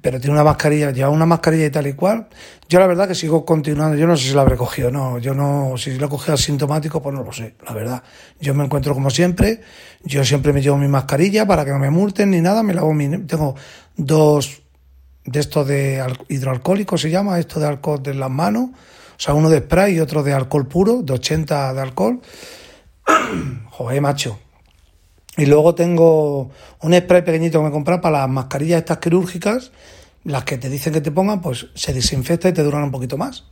Pero 0.01 0.19
tiene 0.19 0.33
una 0.33 0.43
mascarilla, 0.43 0.91
lleva 0.91 1.09
una 1.09 1.25
mascarilla 1.25 1.65
y 1.65 1.69
tal 1.69 1.87
y 1.87 1.93
cual. 1.93 2.27
Yo 2.67 2.79
la 2.79 2.87
verdad 2.87 3.07
que 3.07 3.15
sigo 3.15 3.45
continuando, 3.45 3.95
yo 3.97 4.07
no 4.07 4.17
sé 4.17 4.29
si 4.29 4.33
la 4.33 4.41
habré 4.41 4.57
cogido 4.57 4.91
no, 4.91 5.19
yo 5.19 5.33
no, 5.33 5.75
si 5.77 5.91
he 5.91 5.99
cogido 6.09 6.33
asintomático, 6.33 7.01
pues 7.01 7.15
no 7.15 7.23
lo 7.23 7.31
sé, 7.31 7.55
la 7.65 7.73
verdad. 7.73 8.03
Yo 8.39 8.53
me 8.53 8.65
encuentro 8.65 8.93
como 8.93 9.09
siempre, 9.09 9.61
yo 10.03 10.25
siempre 10.25 10.51
me 10.51 10.61
llevo 10.61 10.77
mi 10.77 10.87
mascarilla 10.87 11.45
para 11.45 11.63
que 11.63 11.71
no 11.71 11.79
me 11.79 11.89
multen 11.89 12.31
ni 12.31 12.41
nada, 12.41 12.61
me 12.63 12.73
lavo 12.73 12.93
mi, 12.93 13.07
tengo 13.25 13.55
dos 13.95 14.63
de 15.25 15.39
estos 15.39 15.67
de 15.67 16.03
hidroalcohólico 16.29 16.97
se 16.97 17.09
llama, 17.09 17.39
esto 17.39 17.59
de 17.59 17.67
alcohol 17.67 18.01
de 18.01 18.13
las 18.13 18.29
manos, 18.29 18.69
o 18.71 19.19
sea, 19.19 19.33
uno 19.33 19.49
de 19.49 19.59
spray 19.59 19.95
y 19.95 19.99
otro 19.99 20.23
de 20.23 20.33
alcohol 20.33 20.67
puro, 20.67 21.01
de 21.01 21.13
80 21.13 21.73
de 21.73 21.81
alcohol. 21.81 22.21
Joder, 23.71 24.01
macho. 24.01 24.39
Y 25.37 25.45
luego 25.45 25.75
tengo 25.75 26.49
un 26.81 26.93
spray 26.93 27.23
pequeñito 27.23 27.59
que 27.59 27.65
me 27.65 27.71
compré 27.71 27.97
para 27.99 28.19
las 28.19 28.29
mascarillas 28.29 28.79
estas 28.79 28.99
quirúrgicas, 28.99 29.71
las 30.23 30.43
que 30.45 30.57
te 30.57 30.69
dicen 30.69 30.93
que 30.93 31.01
te 31.01 31.11
pongan, 31.11 31.41
pues 31.41 31.67
se 31.75 31.93
desinfecta 31.93 32.49
y 32.49 32.53
te 32.53 32.63
duran 32.63 32.83
un 32.83 32.91
poquito 32.91 33.17
más. 33.17 33.43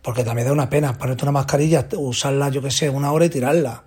Porque 0.00 0.24
también 0.24 0.48
da 0.48 0.52
una 0.52 0.70
pena 0.70 0.96
ponerte 0.98 1.24
una 1.24 1.32
mascarilla, 1.32 1.86
usarla, 1.96 2.48
yo 2.48 2.62
que 2.62 2.70
sé, 2.70 2.88
una 2.88 3.12
hora 3.12 3.26
y 3.26 3.30
tirarla. 3.30 3.84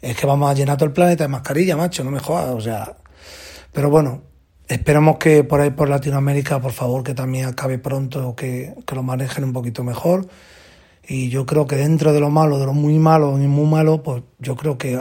Es 0.00 0.16
que 0.16 0.26
vamos 0.26 0.50
a 0.50 0.54
llenar 0.54 0.76
todo 0.76 0.86
el 0.86 0.92
planeta 0.92 1.24
de 1.24 1.28
mascarilla, 1.28 1.76
macho, 1.76 2.04
no 2.04 2.10
me 2.10 2.20
jodas, 2.20 2.54
o 2.54 2.60
sea. 2.60 2.96
Pero 3.72 3.90
bueno, 3.90 4.22
Esperamos 4.68 5.16
que 5.16 5.44
por 5.44 5.62
ahí 5.62 5.70
por 5.70 5.88
Latinoamérica, 5.88 6.60
por 6.60 6.72
favor, 6.72 7.02
que 7.02 7.14
también 7.14 7.46
acabe 7.46 7.78
pronto, 7.78 8.36
que, 8.36 8.74
que 8.86 8.94
lo 8.94 9.02
manejen 9.02 9.44
un 9.44 9.54
poquito 9.54 9.82
mejor. 9.82 10.28
Y 11.06 11.30
yo 11.30 11.46
creo 11.46 11.66
que 11.66 11.76
dentro 11.76 12.12
de 12.12 12.20
lo 12.20 12.28
malo, 12.28 12.58
de 12.58 12.66
lo 12.66 12.74
muy 12.74 12.98
malo 12.98 13.38
y 13.42 13.46
muy 13.46 13.66
malo, 13.66 14.02
pues 14.02 14.22
yo 14.38 14.56
creo 14.56 14.76
que 14.76 15.00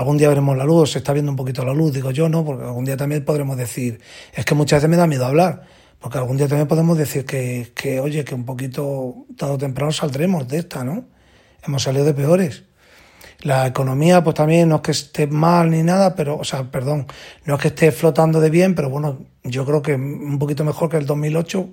algún 0.00 0.16
día 0.16 0.28
veremos 0.28 0.56
la 0.56 0.64
luz, 0.64 0.92
se 0.92 0.98
está 0.98 1.12
viendo 1.12 1.30
un 1.30 1.36
poquito 1.36 1.62
la 1.62 1.74
luz, 1.74 1.92
digo 1.92 2.10
yo, 2.10 2.28
¿no? 2.28 2.42
Porque 2.42 2.64
algún 2.64 2.86
día 2.86 2.96
también 2.96 3.22
podremos 3.22 3.56
decir, 3.56 4.00
es 4.32 4.44
que 4.46 4.54
muchas 4.54 4.78
veces 4.78 4.88
me 4.88 4.96
da 4.96 5.06
miedo 5.06 5.26
hablar, 5.26 5.62
porque 5.98 6.16
algún 6.16 6.38
día 6.38 6.48
también 6.48 6.66
podemos 6.66 6.96
decir 6.96 7.26
que, 7.26 7.70
que 7.74 8.00
oye, 8.00 8.24
que 8.24 8.34
un 8.34 8.46
poquito, 8.46 9.26
tarde 9.36 9.54
o 9.54 9.58
temprano 9.58 9.92
saldremos 9.92 10.48
de 10.48 10.58
esta, 10.58 10.84
¿no? 10.84 11.04
Hemos 11.62 11.82
salido 11.82 12.06
de 12.06 12.14
peores. 12.14 12.64
La 13.42 13.66
economía, 13.66 14.24
pues 14.24 14.36
también 14.36 14.70
no 14.70 14.76
es 14.76 14.80
que 14.82 14.92
esté 14.92 15.26
mal 15.26 15.70
ni 15.70 15.82
nada, 15.82 16.14
pero, 16.14 16.38
o 16.38 16.44
sea, 16.44 16.64
perdón, 16.70 17.06
no 17.44 17.56
es 17.56 17.60
que 17.60 17.68
esté 17.68 17.92
flotando 17.92 18.40
de 18.40 18.48
bien, 18.48 18.74
pero 18.74 18.88
bueno, 18.88 19.18
yo 19.44 19.66
creo 19.66 19.82
que 19.82 19.94
un 19.94 20.38
poquito 20.38 20.64
mejor 20.64 20.88
que 20.88 20.96
el 20.96 21.04
2008, 21.04 21.68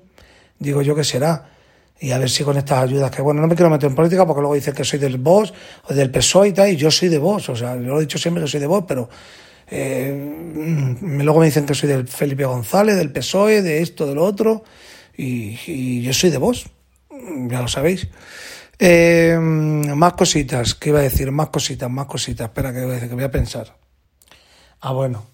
digo 0.59 0.81
yo 0.81 0.95
que 0.95 1.05
será. 1.05 1.56
Y 1.99 2.11
a 2.11 2.19
ver 2.19 2.29
si 2.29 2.43
con 2.43 2.57
estas 2.57 2.83
ayudas, 2.83 3.09
que 3.09 3.21
bueno, 3.21 3.41
no 3.41 3.47
me 3.47 3.55
quiero 3.55 3.71
meter 3.71 3.89
en 3.89 3.95
política 3.95 4.25
porque 4.25 4.41
luego 4.41 4.53
dicen 4.53 4.73
que 4.73 4.83
soy 4.83 4.99
del 4.99 5.17
Vox 5.17 5.51
o 5.85 5.93
del 5.93 6.11
PSOE 6.11 6.49
y 6.49 6.53
tal, 6.53 6.69
y 6.69 6.75
yo 6.75 6.91
soy 6.91 7.09
de 7.09 7.17
Vox, 7.17 7.49
o 7.49 7.55
sea, 7.55 7.75
yo 7.75 7.81
lo 7.81 7.97
he 7.97 8.01
dicho 8.01 8.19
siempre 8.19 8.43
que 8.43 8.49
soy 8.49 8.59
de 8.59 8.67
Vox, 8.67 8.85
pero 8.87 9.09
eh, 9.69 10.35
luego 11.01 11.39
me 11.39 11.47
dicen 11.47 11.65
que 11.65 11.73
soy 11.73 11.89
del 11.89 12.07
Felipe 12.07 12.45
González, 12.45 12.95
del 12.95 13.11
PSOE, 13.11 13.63
de 13.63 13.81
esto, 13.81 14.05
de 14.05 14.13
lo 14.13 14.23
otro, 14.23 14.63
y, 15.17 16.01
yo 16.01 16.13
soy 16.13 16.29
de 16.29 16.37
Vox, 16.37 16.65
ya 17.49 17.61
lo 17.61 17.67
sabéis. 17.67 18.07
Eh, 18.77 19.35
más 19.39 20.13
cositas, 20.13 20.75
¿qué 20.75 20.89
iba 20.89 20.99
a 20.99 21.03
decir? 21.03 21.31
Más 21.31 21.49
cositas, 21.49 21.89
más 21.89 22.05
cositas. 22.05 22.47
Espera, 22.47 22.71
que 22.71 22.81
voy 22.81 22.91
a, 22.91 22.93
decir, 22.93 23.09
que 23.09 23.15
voy 23.15 23.23
a 23.23 23.31
pensar. 23.31 23.75
Ah, 24.81 24.91
bueno. 24.91 25.25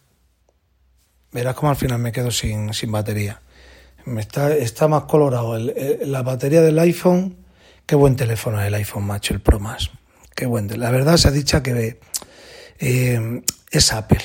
Verás 1.33 1.55
como 1.55 1.69
al 1.69 1.75
final 1.75 1.99
me 1.99 2.13
quedo 2.13 2.31
sin, 2.31 2.73
sin 2.73 2.91
batería. 2.91 3.41
Me 4.05 4.21
está, 4.21 4.55
está 4.55 4.87
más 4.87 5.03
colorado. 5.03 5.57
la 5.57 6.21
batería 6.23 6.61
del 6.61 6.79
iPhone. 6.79 7.37
Qué 7.85 7.95
buen 7.95 8.15
teléfono 8.15 8.61
es 8.61 8.67
el 8.67 8.73
iPhone, 8.75 9.05
macho, 9.05 9.33
el 9.33 9.41
Pro 9.41 9.59
Más. 9.59 9.91
Qué 10.35 10.45
buen. 10.45 10.67
La 10.79 10.91
verdad 10.91 11.17
se 11.17 11.27
ha 11.27 11.31
dicho 11.31 11.61
que 11.61 11.99
eh, 12.79 13.41
es 13.71 13.93
Apple. 13.93 14.21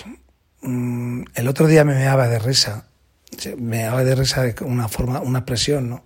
Mm, 0.63 1.25
el 1.35 1.49
otro 1.49 1.67
día 1.67 1.85
me 1.85 1.95
meaba 1.95 2.29
de 2.29 2.39
risa. 2.39 2.87
Me 3.45 3.57
meaba 3.57 4.05
de 4.05 4.15
risa 4.15 4.43
de 4.43 4.55
una 4.65 4.89
forma, 4.89 5.21
una 5.21 5.41
expresión, 5.41 5.91
¿no? 5.91 6.05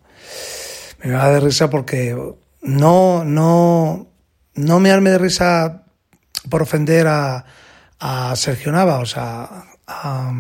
Me 1.03 1.11
meaba 1.11 1.31
de 1.31 1.41
risa 1.41 1.71
porque 1.71 2.17
no, 2.63 3.25
no, 3.25 4.07
no 4.55 4.81
me 4.81 4.91
arme 4.91 5.11
de 5.11 5.19
risa 5.19 5.85
por 6.49 6.63
ofender 6.63 7.07
a, 7.07 7.45
a 7.99 8.35
Sergio 8.37 8.73
Nava, 8.73 8.99
o 8.99 9.07
sea, 9.07 9.49
a, 9.87 10.33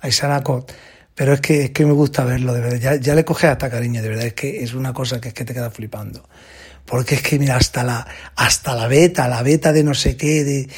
a. 0.00 0.08
Pero 1.16 1.32
es 1.32 1.40
que, 1.40 1.64
es 1.64 1.70
que 1.70 1.86
me 1.86 1.92
gusta 1.92 2.24
verlo, 2.24 2.52
de 2.52 2.60
verdad. 2.60 2.78
Ya, 2.78 2.94
ya 2.96 3.14
le 3.14 3.24
coge 3.24 3.46
hasta 3.46 3.70
cariño, 3.70 4.02
de 4.02 4.08
verdad. 4.10 4.26
Es 4.26 4.34
que 4.34 4.62
es 4.62 4.74
una 4.74 4.92
cosa 4.92 5.18
que 5.20 5.28
es 5.28 5.34
que 5.34 5.46
te 5.46 5.54
queda 5.54 5.70
flipando. 5.70 6.28
Porque 6.84 7.16
es 7.16 7.22
que, 7.22 7.38
mira, 7.38 7.56
hasta 7.56 7.82
la, 7.82 8.06
hasta 8.36 8.76
la 8.76 8.86
beta, 8.86 9.26
la 9.26 9.42
beta 9.42 9.72
de 9.72 9.82
no 9.82 9.94
sé 9.94 10.16
qué, 10.16 10.44
de, 10.44 10.68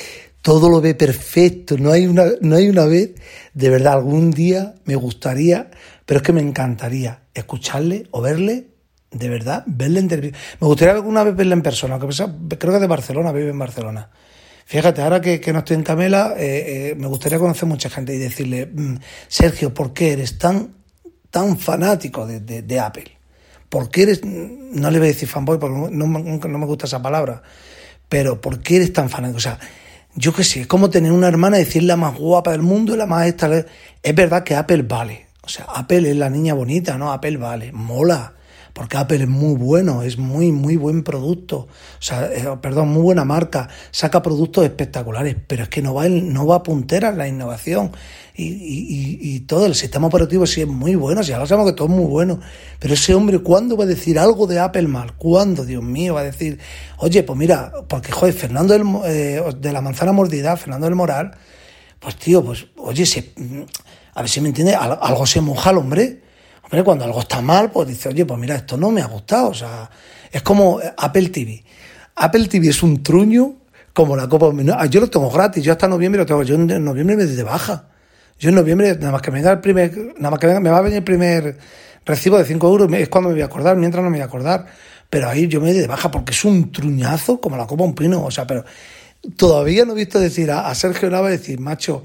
todo 0.41 0.71
lo 0.71 0.81
ve 0.81 0.95
perfecto. 0.95 1.77
No 1.77 1.91
hay 1.91 2.07
una, 2.07 2.25
no 2.41 2.55
hay 2.55 2.69
una 2.69 2.87
vez, 2.87 3.11
de 3.53 3.69
verdad, 3.69 3.95
algún 3.95 4.31
día 4.31 4.77
me 4.85 4.95
gustaría, 4.95 5.71
pero 6.07 6.19
es 6.19 6.23
que 6.23 6.33
me 6.33 6.41
encantaría 6.41 7.23
escucharle 7.35 8.07
o 8.13 8.23
verle, 8.23 8.69
de 9.11 9.29
verdad, 9.29 9.65
verle 9.67 9.99
en 9.99 10.09
televisión. 10.09 10.41
Me 10.61 10.69
gustaría 10.69 10.95
alguna 10.95 11.25
vez 11.25 11.35
verle 11.35 11.55
en 11.55 11.63
persona, 11.63 11.97
aunque 11.97 12.57
creo 12.57 12.73
que 12.73 12.79
de 12.79 12.87
Barcelona, 12.87 13.33
vive 13.33 13.51
en 13.51 13.59
Barcelona. 13.59 14.09
Fíjate, 14.71 15.01
ahora 15.01 15.23
que, 15.23 15.41
no 15.51 15.61
estoy 15.61 15.77
en 15.77 15.83
Camela, 15.83 16.35
eh, 16.37 16.91
eh, 16.91 16.95
me 16.95 17.07
gustaría 17.07 17.39
conocer 17.39 17.67
mucha 17.67 17.89
gente 17.89 18.15
y 18.15 18.19
decirle, 18.19 18.67
mm, 18.67 18.97
Sergio, 19.27 19.73
¿por 19.73 19.95
qué 19.95 20.13
eres 20.13 20.37
tan, 20.37 20.75
tan 21.31 21.57
fanático 21.59 22.27
de, 22.27 22.41
de- 22.41 22.61
de 22.61 22.79
Apple? 22.79 23.11
¿Por 23.71 23.89
qué 23.89 24.03
eres, 24.03 24.21
no 24.27 24.91
le 24.91 24.99
voy 24.99 25.09
a 25.09 25.13
decir 25.13 25.27
fanboy 25.27 25.59
porque 25.59 25.75
no, 25.75 26.07
no 26.07 26.59
me 26.59 26.67
gusta 26.67 26.85
esa 26.85 27.01
palabra, 27.01 27.43
pero 28.11 28.43
¿por 28.43 28.61
qué 28.61 28.77
eres 28.77 28.93
tan 28.93 29.09
fanático? 29.09 29.39
O 29.39 29.41
sea, 29.41 29.59
yo 30.15 30.35
qué 30.35 30.45
sé, 30.45 30.61
es 30.63 30.67
como 30.67 30.91
tener 30.91 31.13
una 31.13 31.29
hermana 31.29 31.57
y 31.59 31.65
decir 31.65 31.85
la 31.85 31.97
más 31.97 32.15
guapa 32.19 32.51
del 32.53 32.63
mundo 32.63 32.95
y 32.95 32.99
la 32.99 33.07
más 33.07 33.27
esta. 33.27 33.49
Es 34.03 34.15
verdad 34.15 34.45
que 34.45 34.55
Apple 34.55 34.83
vale. 34.83 35.29
O 35.43 35.49
sea, 35.49 35.65
Apple 35.75 36.11
es 36.11 36.17
la 36.17 36.29
niña 36.29 36.53
bonita, 36.53 36.99
¿no? 36.99 37.11
Apple 37.11 37.39
vale, 37.39 37.73
mola. 37.73 38.35
Porque 38.79 38.97
Apple 38.97 39.25
es 39.25 39.29
muy 39.29 39.57
bueno, 39.57 40.03
es 40.05 40.19
muy, 40.19 40.53
muy 40.53 40.77
buen 40.77 41.03
producto. 41.03 41.67
O 41.67 41.69
sea, 41.99 42.27
eh, 42.33 42.45
perdón, 42.63 42.91
muy 42.91 43.03
buena 43.03 43.25
marca. 43.25 43.69
Saca 43.91 44.23
productos 44.23 44.63
espectaculares, 44.65 45.35
pero 45.49 45.65
es 45.65 45.69
que 45.69 45.83
no 45.83 45.95
va, 45.95 46.09
no 46.09 46.47
va 46.47 46.55
a 46.57 46.63
puntera 46.63 47.09
en 47.09 47.19
la 47.19 47.27
innovación. 47.27 47.91
Y, 48.37 48.45
y- 48.45 49.19
y- 49.21 49.41
todo 49.41 49.67
el 49.67 49.75
sistema 49.75 50.07
operativo 50.07 50.47
sí 50.47 50.61
es 50.61 50.69
muy 50.69 50.95
bueno, 50.95 51.25
si 51.25 51.33
lo 51.33 51.45
sabemos 51.45 51.73
que 51.73 51.77
todo 51.77 51.89
es 51.89 51.95
muy 51.95 52.05
bueno. 52.05 52.39
Pero 52.79 52.95
ese 52.95 53.15
hombre, 53.15 53.41
¿cuándo 53.41 53.77
va 53.77 53.83
a 53.83 53.87
decir 53.89 54.17
algo 54.17 54.47
de 54.47 54.61
Apple 54.61 54.87
mal? 54.87 55.17
¿Cuándo, 55.17 55.65
Dios 55.65 55.83
mío, 55.83 56.15
va 56.15 56.21
a 56.21 56.25
decir, 56.25 56.61
oye, 56.99 57.25
pues 57.25 57.37
mira, 57.37 57.73
porque, 57.89 58.13
joder, 58.13 58.33
Fernando 58.33 58.75
del 58.75 58.85
eh, 59.07 59.43
de 59.61 59.73
la 59.73 59.81
manzana 59.81 60.13
mordida, 60.13 60.57
Fernando 60.57 60.87
del 60.87 60.95
Moral, 60.95 61.33
pues 61.99 62.15
tío, 62.15 62.45
pues 62.45 62.65
oye, 62.77 63.05
se- 63.07 63.33
a 64.15 64.21
ver 64.23 64.31
si 64.31 64.41
me 64.41 64.51
entiende, 64.51 64.77
Al- 64.77 65.01
algo 65.03 65.27
se 65.27 65.41
moja 65.41 65.71
al 65.71 65.79
hombre. 65.79 66.28
Hombre, 66.71 66.85
cuando 66.85 67.05
algo 67.07 67.21
está 67.21 67.41
mal, 67.41 67.71
pues 67.71 67.89
dice, 67.89 68.11
oye, 68.11 68.27
pues 68.27 68.39
mira, 68.39 68.55
esto 68.55 68.77
no 68.77 68.91
me 68.91 69.01
ha 69.01 69.07
gustado. 69.07 69.49
O 69.49 69.55
sea, 69.55 69.89
es 70.31 70.43
como 70.43 70.83
eh, 70.83 70.93
Apple 70.99 71.31
TV. 71.31 71.65
Apple 72.15 72.47
TV 72.47 72.69
es 72.69 72.83
un 72.83 73.03
truño 73.03 73.57
como 73.95 74.15
la 74.15 74.29
Copa. 74.29 74.53
Ah, 74.77 74.85
Yo 74.85 75.01
lo 75.01 75.09
tengo 75.09 75.31
gratis, 75.31 75.65
yo 75.65 75.73
hasta 75.73 75.89
noviembre 75.89 76.19
lo 76.21 76.27
tengo. 76.27 76.43
Yo 76.43 76.57
en 76.57 76.85
noviembre 76.85 77.17
me 77.17 77.25
de 77.25 77.43
baja. 77.43 77.89
Yo 78.39 78.51
en 78.51 78.55
noviembre, 78.55 78.97
nada 78.97 79.13
más 79.13 79.23
que 79.23 79.31
me 79.31 79.39
venga 79.39 79.53
el 79.53 79.61
primer, 79.61 80.15
nada 80.19 80.31
más 80.31 80.39
que 80.39 80.47
me 80.61 80.69
va 80.69 80.79
a 80.79 80.83
venir 80.83 80.99
el 80.99 81.05
primer 81.05 81.57
recibo 82.05 82.37
de 82.39 82.45
5 82.45 82.69
euros, 82.69 82.93
es 82.93 83.09
cuando 83.09 83.31
me 83.31 83.35
voy 83.35 83.43
a 83.43 83.47
acordar, 83.47 83.77
mientras 83.77 84.05
no 84.05 84.11
me 84.11 84.19
voy 84.19 84.23
a 84.23 84.27
acordar. 84.27 84.67
Pero 85.09 85.31
ahí 85.31 85.49
yo 85.49 85.61
me 85.63 85.73
doy 85.73 85.81
de 85.81 85.87
baja 85.87 86.11
porque 86.11 86.33
es 86.33 86.45
un 86.45 86.71
truñazo 86.71 87.41
como 87.41 87.57
la 87.57 87.67
Copa 87.67 87.85
un 87.85 87.95
pino. 87.95 88.23
O 88.23 88.31
sea, 88.31 88.47
pero 88.47 88.65
todavía 89.37 89.87
no 89.87 89.93
he 89.93 89.97
visto 89.97 90.21
decir 90.21 90.51
a, 90.51 90.75
Sergio 90.75 91.09
Nava 91.09 91.31
decir, 91.31 91.59
macho, 91.61 92.05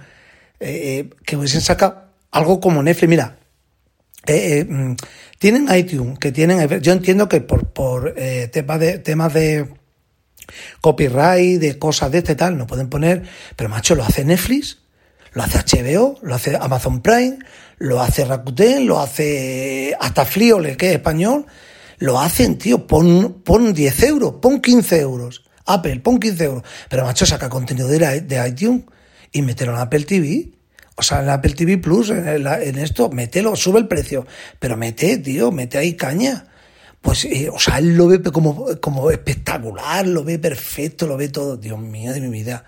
eh, 0.62 0.99
eh, 0.99 1.10
que 1.26 1.36
hubiesen 1.36 1.60
sacado 1.60 2.04
algo 2.32 2.62
como 2.62 2.82
Netflix. 2.82 3.10
Mira, 3.10 3.36
eh, 4.25 4.59
eh, 4.59 4.65
mm, 4.65 4.95
tienen 5.38 5.67
iTunes, 5.75 6.19
que 6.19 6.31
tienen. 6.31 6.81
Yo 6.81 6.93
entiendo 6.93 7.27
que 7.27 7.41
por, 7.41 7.67
por 7.73 8.13
eh, 8.17 8.47
temas 8.51 8.79
de 8.79 8.99
temas 8.99 9.33
de 9.33 9.67
copyright, 10.81 11.59
de 11.59 11.77
cosas 11.77 12.12
de 12.12 12.19
este 12.19 12.36
tal, 12.36 12.57
no 12.57 12.67
pueden 12.67 12.89
poner. 12.89 13.23
Pero 13.55 13.69
macho, 13.69 13.95
lo 13.95 14.03
hace 14.03 14.23
Netflix, 14.23 14.79
lo 15.33 15.43
hace 15.43 15.59
HBO, 15.59 16.19
lo 16.21 16.36
hace 16.36 16.55
Amazon 16.55 17.01
Prime, 17.01 17.39
lo 17.77 18.01
hace 18.01 18.23
Rakuten, 18.25 18.88
lo 18.88 18.99
hace 18.99 19.95
hasta 19.99 20.25
Friole, 20.25 20.77
que 20.77 20.89
es 20.89 20.95
español. 20.95 21.45
Lo 21.99 22.19
hacen, 22.19 22.57
tío, 22.57 22.88
pon, 22.88 23.41
pon 23.43 23.73
10 23.73 24.03
euros, 24.03 24.36
pon 24.41 24.62
15 24.62 24.99
euros. 24.99 25.43
Apple, 25.65 25.99
pon 25.99 26.19
15 26.19 26.43
euros. 26.43 26.63
Pero 26.89 27.05
macho, 27.05 27.25
saca 27.25 27.49
contenido 27.49 27.88
de, 27.88 28.21
de 28.21 28.47
iTunes 28.47 28.83
y 29.31 29.41
mételo 29.41 29.73
en 29.73 29.79
Apple 29.79 30.03
TV. 30.05 30.51
O 30.95 31.03
sea, 31.03 31.21
en 31.21 31.29
Apple 31.29 31.53
TV 31.53 31.77
Plus, 31.77 32.10
en, 32.10 32.47
en 32.47 32.77
esto, 32.77 33.10
mételo, 33.10 33.56
sube 33.56 33.79
el 33.79 33.88
precio. 33.88 34.25
Pero 34.60 34.77
mete, 34.77 35.17
tío, 35.17 35.51
mete 35.51 35.77
ahí 35.77 35.93
caña. 35.93 36.45
Pues, 37.01 37.25
eh, 37.25 37.49
o 37.51 37.60
sea, 37.60 37.79
él 37.79 37.95
lo 37.95 38.08
ve 38.08 38.21
como, 38.21 38.65
como 38.79 39.12
espectacular, 39.12 40.08
lo 40.08 40.23
ve 40.23 40.39
perfecto, 40.39 41.08
lo 41.08 41.17
ve 41.17 41.29
todo. 41.29 41.58
Dios 41.58 41.79
mío 41.79 42.13
de 42.13 42.21
mi 42.21 42.29
vida. 42.29 42.63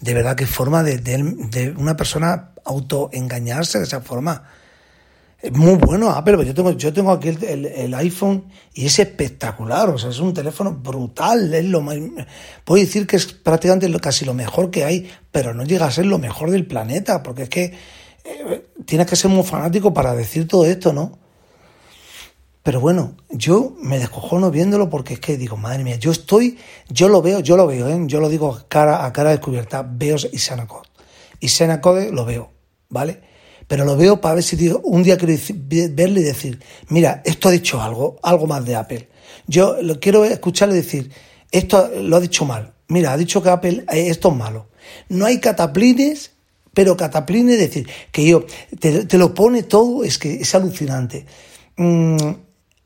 De 0.00 0.14
verdad, 0.14 0.36
qué 0.36 0.46
forma 0.46 0.82
de, 0.82 0.98
de, 0.98 1.22
de 1.50 1.70
una 1.70 1.96
persona 1.96 2.50
autoengañarse 2.64 3.78
de 3.78 3.84
esa 3.84 4.00
forma. 4.00 4.44
Es 5.42 5.52
muy 5.52 5.74
bueno 5.76 6.10
Apple, 6.10 6.36
pero 6.36 6.42
yo 6.48 6.54
tengo, 6.54 6.70
yo 6.72 6.92
tengo 6.92 7.12
aquí 7.12 7.28
el, 7.28 7.64
el- 7.64 7.94
iPhone 7.94 8.44
y 8.74 8.84
es 8.84 8.98
espectacular, 8.98 9.88
o 9.88 9.96
sea, 9.96 10.10
es 10.10 10.18
un 10.18 10.34
teléfono 10.34 10.72
brutal, 10.72 11.54
es 11.54 11.64
lo 11.64 11.80
más, 11.80 11.96
puedo 12.64 12.82
decir 12.82 13.06
que 13.06 13.16
es 13.16 13.26
prácticamente 13.26 13.90
casi 14.00 14.26
lo 14.26 14.34
mejor 14.34 14.70
que 14.70 14.84
hay, 14.84 15.10
pero 15.32 15.54
no 15.54 15.64
llega 15.64 15.86
a 15.86 15.90
ser 15.90 16.04
lo 16.04 16.18
mejor 16.18 16.50
del 16.50 16.66
planeta, 16.66 17.22
porque 17.22 17.44
es 17.44 17.48
que 17.48 17.72
eh, 18.24 18.66
tienes 18.84 19.06
que 19.06 19.16
ser 19.16 19.30
muy 19.30 19.42
fanático 19.42 19.94
para 19.94 20.14
decir 20.14 20.46
todo 20.46 20.66
esto, 20.66 20.92
¿no? 20.92 21.18
Pero 22.62 22.78
bueno, 22.80 23.16
yo 23.30 23.74
me 23.82 23.98
descojono 23.98 24.50
viéndolo 24.50 24.90
porque 24.90 25.14
es 25.14 25.20
que 25.20 25.38
digo, 25.38 25.56
madre 25.56 25.82
mía, 25.82 25.96
yo 25.96 26.10
estoy, 26.12 26.58
yo 26.90 27.08
lo 27.08 27.22
veo, 27.22 27.40
yo 27.40 27.56
lo 27.56 27.66
veo, 27.66 27.88
¿eh? 27.88 27.98
yo 28.06 28.20
lo 28.20 28.28
digo 28.28 28.60
cara 28.68 29.06
a 29.06 29.12
cara 29.14 29.30
descubierta, 29.30 29.82
veo 29.90 30.16
Isanacode. 30.32 30.86
Isanacode 31.40 32.12
lo 32.12 32.26
veo, 32.26 32.50
¿vale? 32.90 33.29
Pero 33.70 33.84
lo 33.84 33.96
veo 33.96 34.20
para 34.20 34.34
ver 34.34 34.42
si 34.42 34.68
un 34.82 35.04
día 35.04 35.16
quiero 35.16 35.40
verle 35.92 36.22
y 36.22 36.24
decir, 36.24 36.58
mira, 36.88 37.22
esto 37.24 37.48
ha 37.48 37.52
dicho 37.52 37.80
algo, 37.80 38.18
algo 38.20 38.48
más 38.48 38.64
de 38.64 38.74
Apple. 38.74 39.08
Yo 39.46 39.80
lo 39.80 40.00
quiero 40.00 40.24
escucharle 40.24 40.74
decir, 40.74 41.12
esto 41.52 41.88
lo 42.02 42.16
ha 42.16 42.20
dicho 42.20 42.44
mal. 42.44 42.74
Mira, 42.88 43.12
ha 43.12 43.16
dicho 43.16 43.40
que 43.40 43.48
Apple, 43.48 43.84
eh, 43.92 44.08
esto 44.08 44.30
es 44.30 44.36
malo. 44.36 44.66
No 45.08 45.24
hay 45.24 45.38
cataplines, 45.38 46.32
pero 46.74 46.96
cataplines, 46.96 47.60
es 47.60 47.68
decir, 47.68 47.88
que 48.10 48.26
yo, 48.26 48.44
te, 48.80 49.04
te 49.04 49.18
lo 49.18 49.34
pone 49.34 49.62
todo, 49.62 50.02
es 50.02 50.18
que 50.18 50.40
es 50.40 50.52
alucinante. 50.56 51.26
Mm, 51.76 52.16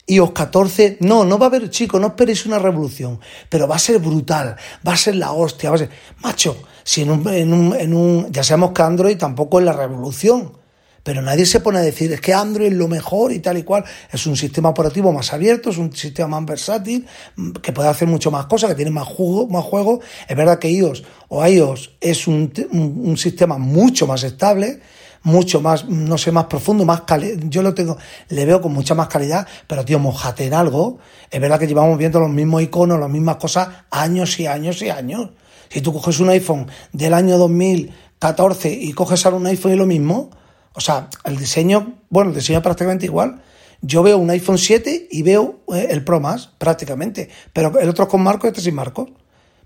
iOS 0.09 0.33
14, 0.33 0.99
no, 1.01 1.25
no 1.25 1.38
va 1.38 1.47
a 1.47 1.49
haber, 1.49 1.70
chicos, 1.70 1.99
no 1.99 2.09
esperéis 2.09 2.44
una 2.44 2.59
revolución, 2.59 3.20
pero 3.49 3.66
va 3.66 3.77
a 3.77 3.79
ser 3.79 4.01
brutal, 4.01 4.57
va 4.87 4.92
a 4.92 4.99
ser 4.99 5.16
la 5.16 5.33
hostia, 5.33 5.70
va 5.70 5.77
a 5.77 5.79
ser, 5.79 5.88
macho, 6.20 6.59
si 6.83 7.01
en 7.01 7.11
un, 7.11 7.27
en 7.27 7.55
un, 7.55 7.75
en 7.75 7.94
un 7.94 8.31
ya 8.31 8.44
sabemos 8.44 8.73
que 8.73 8.83
Android 8.83 9.16
tampoco 9.16 9.61
es 9.61 9.64
la 9.64 9.73
revolución, 9.73 10.62
pero 11.05 11.23
nadie 11.23 11.47
se 11.47 11.61
pone 11.61 11.79
a 11.79 11.83
decir, 11.83 12.12
es 12.12 12.21
que 12.21 12.35
Android 12.35 12.69
es 12.69 12.73
lo 12.73 12.88
mejor 12.88 13.31
y 13.31 13.38
tal 13.38 13.59
y 13.59 13.62
cual, 13.62 13.85
es 14.11 14.27
un 14.27 14.37
sistema 14.37 14.71
operativo 14.71 15.12
más 15.12 15.33
abierto, 15.33 15.71
es 15.71 15.79
un 15.79 15.95
sistema 15.95 16.40
más 16.40 16.47
versátil, 16.47 17.07
mm, 17.37 17.53
que 17.53 17.73
puede 17.73 17.88
hacer 17.88 18.09
mucho 18.09 18.31
más 18.31 18.47
cosas, 18.47 18.71
que 18.71 18.77
tiene 18.77 18.90
más 18.90 19.07
juego, 19.07 19.47
más 19.47 19.64
juego, 19.64 20.01
es 20.27 20.37
verdad 20.37 20.59
que 20.59 20.71
iOS 20.71 21.05
o 21.29 21.47
iOS 21.47 21.93
es 22.01 22.27
un, 22.27 22.53
un, 22.73 23.03
un 23.05 23.17
sistema 23.17 23.59
mucho 23.59 24.07
más 24.07 24.25
estable, 24.25 24.81
mucho 25.25 25.61
más, 25.61 25.87
no 25.88 26.17
sé, 26.17 26.33
más 26.33 26.45
profundo, 26.45 26.85
más 26.85 27.03
cali 27.03 27.38
yo 27.49 27.62
lo 27.62 27.75
tengo, 27.75 27.97
le 28.29 28.45
veo 28.45 28.61
con 28.61 28.73
mucha 28.73 28.95
más 28.95 29.09
calidad, 29.09 29.47
pero 29.67 29.85
tío, 29.85 29.99
mojate 29.99 30.47
en 30.47 30.55
algo. 30.55 30.99
Es 31.31 31.40
verdad 31.40 31.59
que 31.59 31.67
llevamos 31.67 31.99
viendo 31.99 32.21
los 32.21 32.31
mismos 32.31 32.62
iconos, 32.62 33.01
las 33.01 33.09
mismas 33.09 33.37
cosas, 33.37 33.69
años 33.90 34.38
y 34.38 34.47
años 34.47 34.81
y 34.83 34.90
años. 34.90 35.31
Si 35.71 35.81
tú 35.81 35.93
coges 35.93 36.21
un 36.21 36.29
iPhone 36.29 36.67
del 36.93 37.14
año 37.14 37.38
2014 37.38 38.71
y 38.71 38.93
coges 38.93 39.25
ahora 39.25 39.38
un 39.38 39.47
iPhone 39.47 39.73
y 39.73 39.77
lo 39.77 39.87
mismo, 39.87 40.31
o 40.75 40.81
sea, 40.81 41.09
el 41.25 41.37
diseño, 41.37 41.95
bueno, 42.11 42.31
el 42.31 42.37
diseño 42.37 42.61
prácticamente 42.61 43.07
igual. 43.07 43.43
Yo 43.81 44.03
veo 44.03 44.19
un 44.19 44.31
iPhone 44.31 44.59
7 44.59 45.09
y 45.11 45.23
veo 45.23 45.61
eh, 45.73 45.89
el 45.91 46.05
Pro 46.05 46.21
más, 46.21 46.49
prácticamente. 46.59 47.29
Pero 47.53 47.79
el 47.79 47.89
otro 47.89 48.09
con 48.09 48.23
marcos, 48.23 48.49
este 48.49 48.61
sin 48.61 48.75
marcos. 48.75 49.11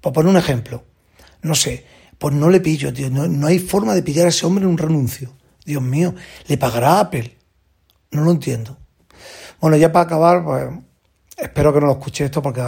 Por 0.01 0.27
un 0.27 0.37
ejemplo. 0.37 0.85
No 1.43 1.55
sé, 1.55 1.85
pues 2.19 2.35
no 2.35 2.51
le 2.51 2.61
pillo, 2.61 2.93
tío. 2.93 3.11
No, 3.11 3.27
no 3.27 3.47
hay 3.47 3.59
forma 3.59 3.95
de 3.95 4.03
pillar 4.03 4.27
a 4.27 4.29
ese 4.29 4.45
hombre 4.45 4.67
un 4.67 4.77
renuncio. 4.77 5.33
Dios 5.65 5.83
mío, 5.83 6.15
¿le 6.47 6.59
pagará 6.59 6.95
a 6.95 7.01
Apple? 7.01 7.37
No 8.11 8.23
lo 8.23 8.31
entiendo. 8.31 8.77
Bueno, 9.61 9.77
ya 9.77 9.93
para 9.93 10.07
acabar, 10.07 10.45
pues 10.45 10.65
espero 11.37 11.73
que 11.73 11.81
no 11.81 11.87
lo 11.87 11.93
escuche 11.93 12.25
esto 12.25 12.43
porque 12.43 12.61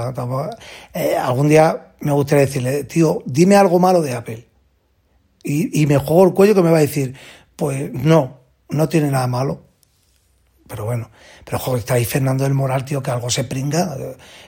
eh, 0.94 1.16
algún 1.16 1.48
día 1.48 1.94
me 2.00 2.12
gustaría 2.12 2.46
decirle, 2.46 2.85
tío, 2.85 3.22
dime 3.26 3.57
algo 3.57 3.79
malo 3.79 4.03
de 4.03 4.14
Apple. 4.14 4.46
Y, 5.42 5.83
y 5.83 5.87
me 5.87 5.98
juego 5.98 6.26
el 6.26 6.35
cuello 6.35 6.55
que 6.55 6.62
me 6.62 6.70
va 6.70 6.79
a 6.79 6.83
decir, 6.83 7.14
pues 7.60 7.92
no, 7.92 8.38
no 8.70 8.88
tiene 8.88 9.10
nada 9.10 9.26
malo. 9.26 9.60
Pero 10.66 10.86
bueno, 10.86 11.10
pero 11.44 11.58
joder, 11.58 11.80
está 11.80 11.94
ahí 11.94 12.06
Fernando 12.06 12.44
del 12.44 12.54
Moral, 12.54 12.86
tío, 12.86 13.02
que 13.02 13.10
algo 13.10 13.28
se 13.28 13.44
pringa. 13.44 13.98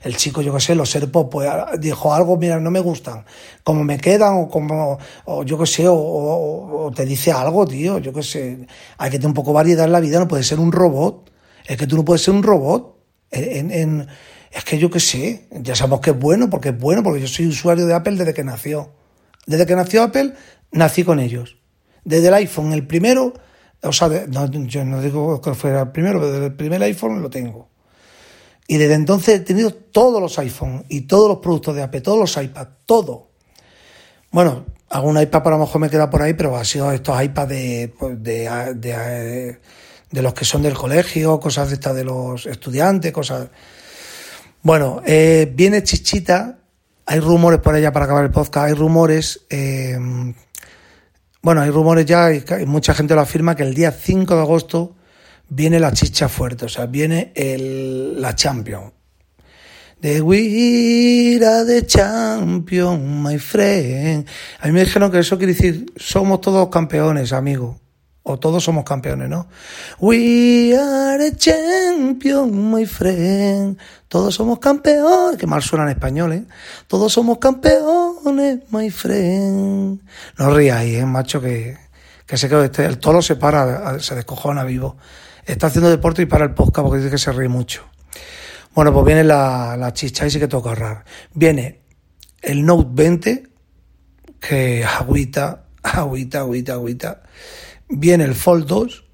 El 0.02 0.16
chico, 0.16 0.40
yo 0.40 0.54
qué 0.54 0.60
sé, 0.60 0.74
los 0.74 0.88
serpos, 0.88 1.26
pues 1.30 1.50
dijo 1.78 2.14
algo, 2.14 2.38
mira, 2.38 2.58
no 2.58 2.70
me 2.70 2.80
gustan. 2.80 3.26
Como 3.64 3.84
me 3.84 3.98
quedan, 3.98 4.36
o 4.36 4.48
como, 4.48 4.98
o 5.26 5.42
yo 5.42 5.58
qué 5.58 5.66
sé, 5.66 5.84
o, 5.88 6.90
te 6.96 7.04
dice 7.04 7.32
algo, 7.32 7.66
tío, 7.66 7.98
yo 7.98 8.14
qué 8.14 8.22
sé. 8.22 8.66
Hay 8.96 9.10
que 9.10 9.18
tener 9.18 9.28
un 9.28 9.34
poco 9.34 9.52
variedad 9.52 9.84
en 9.84 9.92
la 9.92 10.00
vida, 10.00 10.18
no 10.18 10.26
puede 10.28 10.42
ser 10.42 10.58
un 10.58 10.72
robot. 10.72 11.30
Es 11.66 11.76
que 11.76 11.86
tú 11.86 11.96
no 11.96 12.04
puedes 12.06 12.22
ser 12.22 12.32
un 12.32 12.42
robot. 12.42 12.96
Es 13.30 14.64
que 14.64 14.78
yo 14.78 14.90
qué 14.90 15.00
sé, 15.00 15.48
ya 15.50 15.74
sabemos 15.74 16.00
que 16.00 16.12
es 16.12 16.18
bueno, 16.18 16.48
porque 16.48 16.70
es 16.70 16.78
bueno, 16.78 17.02
porque 17.02 17.20
yo 17.20 17.28
soy 17.28 17.46
usuario 17.46 17.84
de 17.84 17.92
Apple 17.92 18.16
desde 18.16 18.32
que 18.32 18.44
nació. 18.44 18.90
Desde 19.44 19.66
que 19.66 19.76
nació 19.76 20.02
Apple, 20.02 20.32
nací 20.70 21.04
con 21.04 21.20
ellos. 21.20 21.61
Desde 22.04 22.28
el 22.28 22.34
iPhone, 22.34 22.72
el 22.72 22.86
primero, 22.86 23.32
o 23.82 23.92
sea, 23.92 24.26
yo 24.28 24.84
no 24.84 25.00
digo 25.00 25.40
que 25.40 25.54
fuera 25.54 25.82
el 25.82 25.90
primero, 25.90 26.20
pero 26.20 26.32
desde 26.32 26.46
el 26.46 26.54
primer 26.54 26.82
iPhone 26.82 27.22
lo 27.22 27.30
tengo. 27.30 27.68
Y 28.68 28.76
desde 28.76 28.94
entonces 28.94 29.36
he 29.36 29.40
tenido 29.40 29.72
todos 29.72 30.20
los 30.20 30.38
iPhones 30.38 30.84
y 30.88 31.02
todos 31.02 31.28
los 31.28 31.38
productos 31.38 31.74
de 31.74 31.82
Apple, 31.82 32.00
todos 32.00 32.18
los 32.18 32.36
iPads, 32.36 32.70
todo. 32.86 33.30
Bueno, 34.30 34.64
algún 34.88 35.20
iPad 35.20 35.42
para 35.42 35.56
lo 35.56 35.64
mejor 35.64 35.80
me 35.80 35.90
queda 35.90 36.08
por 36.08 36.22
ahí, 36.22 36.34
pero 36.34 36.56
ha 36.56 36.64
sido 36.64 36.90
estos 36.92 37.22
iPads 37.22 37.48
de, 37.48 37.94
pues, 37.98 38.22
de, 38.22 39.58
de, 40.10 40.22
los 40.22 40.32
que 40.32 40.44
son 40.44 40.62
del 40.62 40.74
colegio, 40.74 41.40
cosas 41.40 41.68
de 41.68 41.74
estas 41.74 41.94
de 41.94 42.04
los 42.04 42.46
estudiantes, 42.46 43.12
cosas. 43.12 43.48
Bueno, 44.62 45.02
eh, 45.04 45.52
viene 45.52 45.82
Chichita, 45.82 46.60
hay 47.04 47.20
rumores 47.20 47.60
por 47.60 47.74
ella 47.74 47.92
para 47.92 48.04
acabar 48.04 48.24
el 48.24 48.30
podcast, 48.30 48.68
hay 48.68 48.74
rumores. 48.74 49.44
Eh, 49.50 49.98
bueno, 51.42 51.60
hay 51.60 51.70
rumores 51.70 52.06
ya 52.06 52.32
y 52.32 52.66
mucha 52.66 52.94
gente 52.94 53.14
lo 53.14 53.20
afirma 53.20 53.54
que 53.54 53.64
el 53.64 53.74
día 53.74 53.90
5 53.92 54.34
de 54.34 54.40
agosto 54.40 54.94
viene 55.48 55.78
la 55.80 55.92
chicha 55.92 56.28
fuerte, 56.28 56.64
o 56.66 56.68
sea, 56.68 56.86
viene 56.86 57.32
la 58.16 58.34
Champion. 58.34 58.92
The 60.02 60.20
We 60.20 61.38
are 61.44 61.64
the 61.64 61.86
champion, 61.86 63.22
my 63.22 63.38
friend. 63.38 64.26
A 64.58 64.66
mí 64.66 64.72
me 64.72 64.80
dijeron 64.80 65.12
que 65.12 65.20
eso 65.20 65.38
quiere 65.38 65.52
decir, 65.52 65.92
somos 65.94 66.40
todos 66.40 66.68
campeones, 66.70 67.32
amigo. 67.32 67.78
O 68.24 68.36
todos 68.36 68.64
somos 68.64 68.82
campeones, 68.82 69.28
¿no? 69.28 69.46
We 70.00 70.76
are 70.76 71.30
the 71.30 71.36
champion, 71.36 72.72
my 72.72 72.84
friend. 72.84 73.78
Todos 74.08 74.34
somos 74.34 74.58
campeones. 74.58 75.38
Que 75.38 75.46
mal 75.46 75.62
suena 75.62 75.84
en 75.84 75.90
español, 75.90 76.32
¿eh? 76.32 76.46
Todos 76.88 77.12
somos 77.12 77.38
campeones, 77.38 77.84
my 78.24 78.90
friend. 78.90 80.00
No 80.38 80.54
ríais, 80.54 80.98
¿eh, 80.98 81.06
macho? 81.06 81.40
Que, 81.40 81.76
que 82.26 82.36
se 82.36 82.48
quedó. 82.48 82.62
Este, 82.62 82.84
el 82.84 82.98
tolo 82.98 83.22
se 83.22 83.36
para, 83.36 83.98
se 84.00 84.14
descojona 84.14 84.64
vivo 84.64 84.96
está 85.46 85.66
haciendo 85.68 85.90
deporte 85.90 86.22
y 86.22 86.26
para 86.26 86.44
el 86.44 86.54
podcast 86.54 86.84
porque 86.84 86.98
dice 86.98 87.10
que 87.10 87.18
se 87.18 87.32
ríe 87.32 87.48
mucho. 87.48 87.84
Bueno, 88.74 88.92
pues 88.92 89.04
viene 89.04 89.24
la, 89.24 89.76
la 89.76 89.92
chicha 89.92 90.26
y 90.26 90.30
sí 90.30 90.38
que 90.38 90.48
toca 90.48 90.70
ahorrar. 90.70 91.04
Viene 91.34 91.82
el 92.40 92.64
Note 92.64 92.88
20, 92.92 93.48
que 94.40 94.84
agüita, 94.84 95.66
agüita, 95.82 96.40
agüita, 96.40 96.72
agüita. 96.74 97.22
Viene 97.88 98.24
el 98.24 98.34
Fold 98.34 98.66
2. 98.66 99.04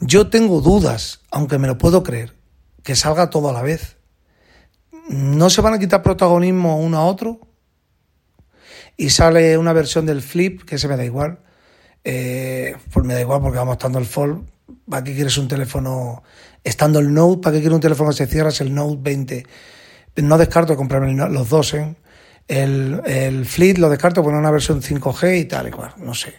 Yo 0.00 0.28
tengo 0.28 0.60
dudas, 0.60 1.20
aunque 1.30 1.58
me 1.58 1.68
lo 1.68 1.78
puedo 1.78 2.02
creer, 2.02 2.34
que 2.82 2.96
salga 2.96 3.30
todo 3.30 3.50
a 3.50 3.52
la 3.52 3.62
vez. 3.62 3.96
¿No 5.08 5.50
se 5.50 5.60
van 5.60 5.74
a 5.74 5.78
quitar 5.78 6.02
protagonismo 6.02 6.80
uno 6.80 6.98
a 6.98 7.04
otro? 7.04 7.45
Y 8.96 9.10
sale 9.10 9.58
una 9.58 9.72
versión 9.72 10.06
del 10.06 10.22
Flip, 10.22 10.62
que 10.62 10.78
se 10.78 10.88
me 10.88 10.96
da 10.96 11.04
igual. 11.04 11.40
Eh, 12.04 12.76
pues 12.92 13.04
me 13.04 13.14
da 13.14 13.20
igual 13.20 13.40
porque 13.42 13.58
vamos 13.58 13.74
estando 13.74 13.98
el 13.98 14.06
Fold 14.06 14.46
¿Para 14.88 15.04
qué 15.04 15.14
quieres 15.14 15.36
un 15.38 15.48
teléfono? 15.48 16.22
Estando 16.62 16.98
el 16.98 17.12
Note, 17.12 17.40
¿para 17.40 17.54
qué 17.54 17.60
quieres 17.60 17.74
un 17.74 17.80
teléfono 17.80 18.10
que 18.10 18.16
se 18.16 18.26
cierra? 18.26 18.48
Es 18.50 18.60
el 18.60 18.74
Note 18.74 18.98
20. 19.00 19.46
No 20.16 20.38
descarto 20.38 20.76
comprarme 20.76 21.12
los 21.14 21.48
dos, 21.48 21.74
¿eh? 21.74 21.94
El, 22.48 23.00
el 23.04 23.44
Fleet 23.44 23.78
lo 23.78 23.90
descarto 23.90 24.22
poner 24.22 24.38
una 24.38 24.50
versión 24.50 24.80
5G 24.80 25.40
y 25.40 25.44
tal 25.46 25.68
y 25.68 26.02
no 26.02 26.14
sé. 26.14 26.34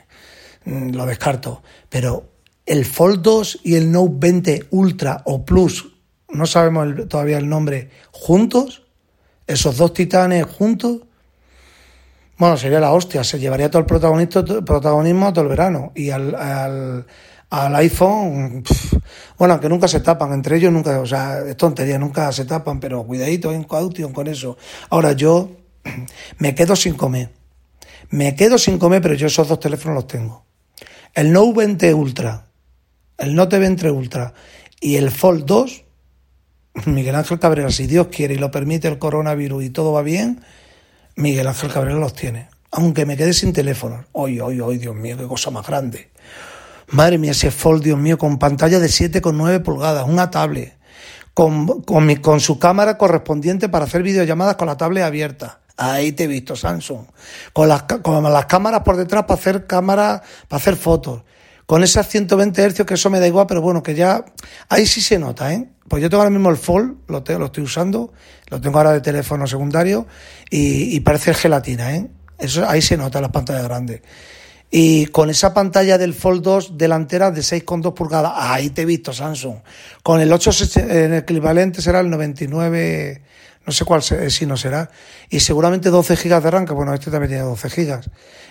Mm, 0.65 0.91
lo 0.91 1.05
descarto. 1.05 1.63
Pero 1.89 2.31
el 2.65 2.85
Fold 2.85 3.21
2 3.21 3.59
y 3.63 3.75
el 3.75 3.91
Note 3.91 4.13
20 4.17 4.67
Ultra 4.71 5.21
o 5.25 5.45
Plus, 5.45 5.93
no 6.29 6.45
sabemos 6.45 7.07
todavía 7.07 7.37
el 7.37 7.47
nombre, 7.47 7.89
juntos, 8.11 8.83
esos 9.47 9.77
dos 9.77 9.93
titanes 9.93 10.45
juntos, 10.45 11.01
bueno, 12.37 12.57
sería 12.57 12.79
la 12.79 12.91
hostia, 12.91 13.23
se 13.23 13.39
llevaría 13.39 13.69
todo 13.69 13.79
el 13.79 13.85
protagonismo 13.85 15.33
todo 15.33 15.43
el 15.43 15.49
verano. 15.49 15.91
Y 15.95 16.09
al 16.11 17.05
al 17.49 17.75
iPhone, 17.75 18.63
bueno, 19.37 19.53
aunque 19.53 19.69
nunca 19.69 19.87
se 19.87 20.01
tapan, 20.01 20.33
entre 20.33 20.57
ellos 20.57 20.71
nunca, 20.71 20.99
o 20.99 21.05
sea, 21.05 21.39
es 21.39 21.55
tontería, 21.55 21.97
nunca 21.97 22.31
se 22.31 22.45
tapan, 22.45 22.79
pero 22.79 23.05
cuidadito 23.05 23.53
en 23.53 23.63
caution 23.63 24.11
con 24.11 24.27
eso. 24.27 24.57
Ahora 24.89 25.13
yo 25.13 25.51
me 26.39 26.55
quedo 26.55 26.75
sin 26.75 26.95
comer, 26.95 27.31
me 28.09 28.35
quedo 28.35 28.57
sin 28.57 28.77
comer, 28.77 29.01
pero 29.01 29.13
yo 29.13 29.27
esos 29.27 29.47
dos 29.47 29.59
teléfonos 29.59 29.95
los 29.95 30.07
tengo. 30.07 30.45
El 31.13 31.31
Note 31.31 31.53
20 31.57 31.93
Ultra, 31.93 32.47
el 33.17 33.33
Note 33.33 33.59
20 33.59 33.91
Ultra 33.91 34.33
y 34.81 34.97
el 34.97 35.09
Fold 35.09 35.45
2, 35.45 35.85
Miguel 36.85 37.15
Ángel 37.15 37.39
Cabrera, 37.39 37.71
si 37.71 37.87
Dios 37.87 38.07
quiere 38.07 38.33
y 38.33 38.37
lo 38.37 38.51
permite 38.51 38.89
el 38.89 38.99
coronavirus 38.99 39.63
y 39.63 39.69
todo 39.69 39.93
va 39.93 40.01
bien, 40.01 40.41
Miguel 41.17 41.47
Ángel 41.47 41.73
Cabrera 41.73 41.97
los 41.97 42.13
tiene. 42.13 42.47
Aunque 42.69 43.07
me 43.07 43.17
quede 43.17 43.33
sin 43.33 43.51
teléfono. 43.51 44.05
Hoy, 44.11 44.39
hoy, 44.39 44.61
hoy, 44.61 44.77
Dios 44.77 44.95
mío, 44.95 45.17
qué 45.17 45.25
cosa 45.25 45.49
más 45.49 45.65
grande. 45.65 46.11
Madre 46.89 47.17
mía, 47.17 47.31
ese 47.31 47.49
Fold, 47.49 47.83
Dios 47.83 47.97
mío, 47.97 48.19
con 48.19 48.37
pantalla 48.37 48.79
de 48.79 48.87
7,9 48.87 49.63
pulgadas, 49.63 50.07
una 50.07 50.29
tablet, 50.29 50.77
con, 51.33 51.81
con, 51.81 52.15
con 52.17 52.39
su 52.39 52.59
cámara 52.59 52.99
correspondiente 52.99 53.67
para 53.67 53.85
hacer 53.85 54.03
videollamadas 54.03 54.57
con 54.57 54.67
la 54.67 54.77
tablet 54.77 55.03
abierta. 55.03 55.61
Ahí 55.75 56.11
te 56.11 56.25
he 56.25 56.27
visto, 56.27 56.55
Samsung. 56.55 57.07
Con 57.51 57.67
las, 57.67 57.83
con 57.83 58.23
las 58.23 58.45
cámaras 58.45 58.81
por 58.81 58.95
detrás 58.95 59.23
para 59.23 59.39
hacer 59.39 59.65
cámaras, 59.65 60.21
para 60.47 60.61
hacer 60.61 60.75
fotos. 60.75 61.23
Con 61.67 61.83
esas 61.83 62.07
120 62.07 62.69
Hz, 62.69 62.85
que 62.85 62.93
eso 62.93 63.09
me 63.09 63.19
da 63.19 63.27
igual, 63.27 63.45
pero 63.45 63.61
bueno, 63.61 63.83
que 63.83 63.93
ya. 63.93 64.23
Ahí 64.69 64.87
sí 64.87 65.01
se 65.01 65.19
nota, 65.19 65.53
¿eh? 65.53 65.67
Pues 65.89 66.01
yo 66.01 66.09
tengo 66.09 66.23
ahora 66.23 66.31
mismo 66.31 66.49
el 66.49 66.55
Fold, 66.55 66.95
lo, 67.09 67.23
tengo, 67.23 67.41
lo 67.41 67.45
estoy 67.47 67.65
usando, 67.65 68.13
lo 68.47 68.61
tengo 68.61 68.77
ahora 68.77 68.93
de 68.93 69.01
teléfono 69.01 69.45
secundario 69.47 70.07
y, 70.49 70.95
y 70.95 70.99
parece 71.01 71.33
gelatina, 71.33 71.93
¿eh? 71.93 72.07
Eso, 72.39 72.67
ahí 72.67 72.81
se 72.81 72.95
nota 72.95 73.19
las 73.19 73.31
pantallas 73.31 73.65
grandes. 73.65 74.01
Y 74.71 75.07
con 75.07 75.29
esa 75.29 75.53
pantalla 75.53 75.97
del 75.97 76.13
Fold 76.13 76.41
2 76.41 76.77
delantera 76.77 77.31
de 77.31 77.41
6,2 77.41 77.93
pulgadas, 77.93 78.31
ahí 78.35 78.69
te 78.69 78.83
he 78.83 78.85
visto 78.85 79.11
Samsung. 79.11 79.57
Con 80.03 80.21
el 80.21 80.31
8 80.31 80.51
en 80.77 81.13
el 81.13 81.19
equivalente 81.19 81.81
será 81.81 81.99
el 81.99 82.09
99, 82.09 83.21
no 83.65 83.73
sé 83.73 83.83
cuál 83.83 84.01
si 84.03 84.45
no 84.45 84.55
será. 84.55 84.89
Y 85.29 85.41
seguramente 85.41 85.89
12 85.89 86.15
GB 86.15 86.41
de 86.41 86.51
RAM, 86.51 86.65
que 86.65 86.73
bueno, 86.73 86.93
este 86.93 87.11
también 87.11 87.29
tiene 87.29 87.43
12 87.43 87.69
GB. 87.69 88.01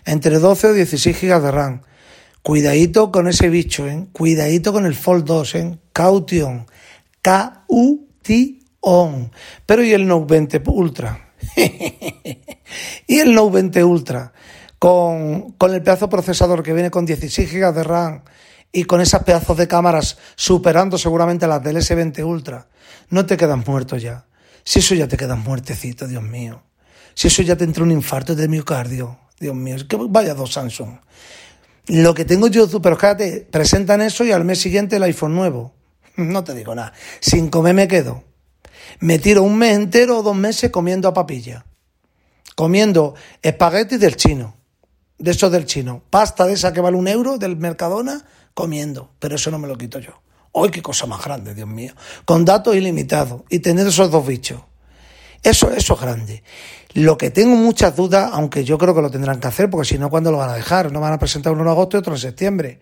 Entre 0.04 0.38
12 0.38 0.66
o 0.66 0.72
16 0.74 1.18
GB 1.18 1.40
de 1.40 1.50
RAM. 1.50 1.80
Cuidadito 2.46 3.10
con 3.10 3.26
ese 3.26 3.48
bicho, 3.48 3.88
¿eh? 3.88 4.06
Cuidadito 4.12 4.72
con 4.72 4.86
el 4.86 4.94
Fold 4.94 5.24
2, 5.24 5.54
¿eh? 5.56 5.80
Caution. 5.92 6.64
K-U-T-O-N. 7.20 8.60
Pero 9.66 9.82
¿y 9.82 9.92
el 9.92 10.06
Note 10.06 10.26
20 10.32 10.62
Ultra? 10.66 11.34
¿Y 13.08 13.18
el 13.18 13.34
Note 13.34 13.54
20 13.54 13.82
Ultra? 13.82 14.32
con, 14.78 15.54
con 15.58 15.74
el 15.74 15.82
pedazo 15.82 16.08
procesador 16.08 16.62
que 16.62 16.72
viene 16.72 16.92
con 16.92 17.04
16 17.04 17.52
GB 17.52 17.74
de 17.74 17.82
RAM 17.82 18.22
y 18.70 18.84
con 18.84 19.00
esas 19.00 19.24
pedazos 19.24 19.56
de 19.56 19.66
cámaras 19.66 20.16
superando 20.36 20.98
seguramente 20.98 21.48
las 21.48 21.64
del 21.64 21.78
S20 21.78 22.24
Ultra, 22.24 22.68
no 23.10 23.26
te 23.26 23.36
quedas 23.36 23.66
muerto 23.66 23.96
ya. 23.96 24.26
Si 24.62 24.78
eso 24.78 24.94
ya 24.94 25.08
te 25.08 25.16
quedas 25.16 25.38
muertecito, 25.38 26.06
Dios 26.06 26.22
mío. 26.22 26.62
Si 27.12 27.26
eso 27.26 27.42
ya 27.42 27.56
te 27.56 27.64
entra 27.64 27.82
un 27.82 27.90
infarto 27.90 28.36
de 28.36 28.46
miocardio, 28.46 29.18
Dios 29.40 29.56
mío. 29.56 29.78
que 29.88 29.96
vaya 29.96 30.34
dos 30.34 30.52
Samsung. 30.52 31.00
Lo 31.86 32.14
que 32.14 32.24
tengo 32.24 32.48
yo, 32.48 32.68
pero 32.80 32.96
fíjate, 32.96 33.46
presentan 33.50 34.00
eso 34.00 34.24
y 34.24 34.32
al 34.32 34.44
mes 34.44 34.60
siguiente 34.60 34.96
el 34.96 35.02
iPhone 35.02 35.34
nuevo. 35.34 35.74
No 36.16 36.44
te 36.44 36.54
digo 36.54 36.74
nada. 36.74 36.94
Sin 37.20 37.50
comer 37.50 37.74
me 37.74 37.88
quedo. 37.88 38.24
Me 39.00 39.18
tiro 39.18 39.42
un 39.42 39.58
mes 39.58 39.76
entero 39.76 40.18
o 40.18 40.22
dos 40.22 40.34
meses 40.34 40.70
comiendo 40.70 41.08
a 41.08 41.14
papilla. 41.14 41.66
Comiendo 42.54 43.14
espaguetis 43.42 44.00
del 44.00 44.16
chino 44.16 44.56
de 45.18 45.30
esos 45.30 45.50
del 45.50 45.66
chino. 45.66 46.02
Pasta 46.10 46.46
de 46.46 46.54
esa 46.54 46.72
que 46.72 46.80
vale 46.80 46.96
un 46.96 47.08
euro 47.08 47.38
del 47.38 47.56
Mercadona 47.56 48.24
comiendo. 48.54 49.10
Pero 49.18 49.36
eso 49.36 49.50
no 49.50 49.58
me 49.58 49.68
lo 49.68 49.76
quito 49.76 49.98
yo. 49.98 50.12
¡Ay, 50.54 50.70
qué 50.70 50.82
cosa 50.82 51.06
más 51.06 51.22
grande, 51.22 51.54
Dios 51.54 51.68
mío! 51.68 51.92
Con 52.24 52.44
datos 52.44 52.74
ilimitados 52.74 53.42
y 53.50 53.58
tener 53.58 53.86
esos 53.86 54.10
dos 54.10 54.26
bichos. 54.26 54.62
Eso, 55.46 55.70
eso 55.70 55.94
es 55.94 56.00
grande. 56.00 56.42
Lo 56.94 57.16
que 57.16 57.30
tengo 57.30 57.56
muchas 57.56 57.94
dudas, 57.94 58.30
aunque 58.32 58.64
yo 58.64 58.78
creo 58.78 58.94
que 58.94 59.02
lo 59.02 59.10
tendrán 59.10 59.38
que 59.38 59.48
hacer, 59.48 59.70
porque 59.70 59.86
si 59.86 59.98
no, 59.98 60.10
¿cuándo 60.10 60.32
lo 60.32 60.38
van 60.38 60.50
a 60.50 60.54
dejar? 60.54 60.90
No 60.92 61.00
van 61.00 61.12
a 61.12 61.18
presentar 61.18 61.52
uno 61.52 61.62
en 61.62 61.68
agosto 61.68 61.96
y 61.96 62.00
otro 62.00 62.14
en 62.14 62.18
septiembre. 62.18 62.80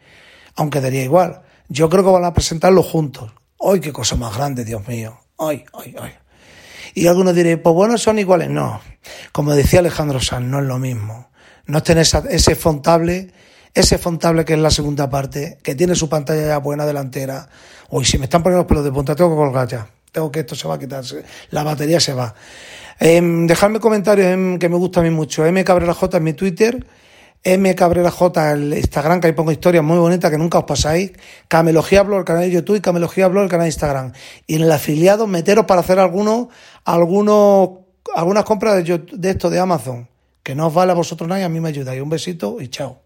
Aunque 0.56 0.80
daría 0.80 1.02
igual. 1.02 1.42
Yo 1.68 1.88
creo 1.88 2.04
que 2.04 2.10
van 2.10 2.24
a 2.24 2.32
presentarlo 2.32 2.82
juntos. 2.82 3.32
¡Ay, 3.60 3.80
qué 3.80 3.92
cosa 3.92 4.16
más 4.16 4.36
grande, 4.36 4.64
Dios 4.64 4.86
mío! 4.86 5.18
¡Ay, 5.38 5.64
ay, 5.72 5.94
ay! 6.00 6.12
Y 6.94 7.06
algunos 7.06 7.34
diréis, 7.34 7.58
pues 7.58 7.74
bueno, 7.74 7.98
son 7.98 8.18
iguales. 8.18 8.50
No. 8.50 8.80
Como 9.32 9.54
decía 9.54 9.80
Alejandro 9.80 10.20
Sanz, 10.20 10.46
no 10.46 10.60
es 10.60 10.66
lo 10.66 10.78
mismo 10.78 11.28
no 11.66 11.82
tener 11.82 12.06
ese 12.30 12.54
fontable, 12.56 13.32
ese 13.72 13.98
fontable 13.98 14.44
que 14.44 14.54
es 14.54 14.58
la 14.58 14.70
segunda 14.70 15.08
parte, 15.08 15.58
que 15.62 15.74
tiene 15.74 15.94
su 15.94 16.08
pantalla 16.08 16.46
ya 16.46 16.58
buena 16.58 16.86
delantera. 16.86 17.48
Uy, 17.90 18.04
si 18.04 18.18
me 18.18 18.24
están 18.24 18.42
poniendo 18.42 18.62
los 18.62 18.68
pelos 18.68 18.84
de 18.84 18.92
punta, 18.92 19.14
tengo 19.14 19.30
que 19.30 19.36
colgar 19.36 19.68
ya. 19.68 19.88
Tengo 20.14 20.30
que 20.30 20.40
esto 20.40 20.54
se 20.54 20.68
va 20.68 20.76
a 20.76 20.78
quitar, 20.78 21.02
la 21.50 21.64
batería 21.64 21.98
se 21.98 22.14
va. 22.14 22.36
Eh, 23.00 23.20
dejadme 23.20 23.80
comentarios 23.80 24.60
que 24.60 24.68
me 24.68 24.76
gusta 24.76 25.00
a 25.00 25.02
mí 25.02 25.10
mucho. 25.10 25.44
M 25.44 25.64
Cabrera 25.64 25.92
J 25.92 26.18
en 26.18 26.22
mi 26.22 26.34
Twitter. 26.34 26.86
M 27.42 27.74
Cabrera 27.74 28.12
J 28.12 28.52
el 28.52 28.74
Instagram, 28.74 29.20
que 29.20 29.26
ahí 29.26 29.32
pongo 29.32 29.50
historias 29.50 29.82
muy 29.82 29.98
bonitas 29.98 30.30
que 30.30 30.38
nunca 30.38 30.58
os 30.58 30.64
pasáis. 30.66 31.10
Camelogía 31.48 32.04
Blog, 32.04 32.20
el 32.20 32.24
canal 32.24 32.42
de 32.42 32.52
YouTube 32.52 32.76
y 32.76 32.80
Camelogía 32.80 33.26
Blog, 33.26 33.42
el 33.42 33.50
canal 33.50 33.64
de 33.64 33.70
Instagram. 33.70 34.12
Y 34.46 34.54
en 34.54 34.62
el 34.62 34.70
afiliado, 34.70 35.26
meteros 35.26 35.66
para 35.66 35.80
hacer 35.80 35.98
algunos, 35.98 36.46
algunos, 36.84 37.70
algunas 38.14 38.44
compras 38.44 38.84
de, 38.84 38.98
de 39.14 39.30
esto 39.30 39.50
de 39.50 39.58
Amazon 39.58 40.08
Que 40.44 40.54
no 40.54 40.68
os 40.68 40.74
vale 40.74 40.92
a 40.92 40.94
vosotros 40.94 41.28
nada 41.28 41.40
y 41.40 41.44
a 41.44 41.48
mí 41.48 41.58
me 41.58 41.70
ayudáis. 41.70 42.00
Un 42.00 42.10
besito 42.10 42.60
y 42.60 42.68
chao. 42.68 43.03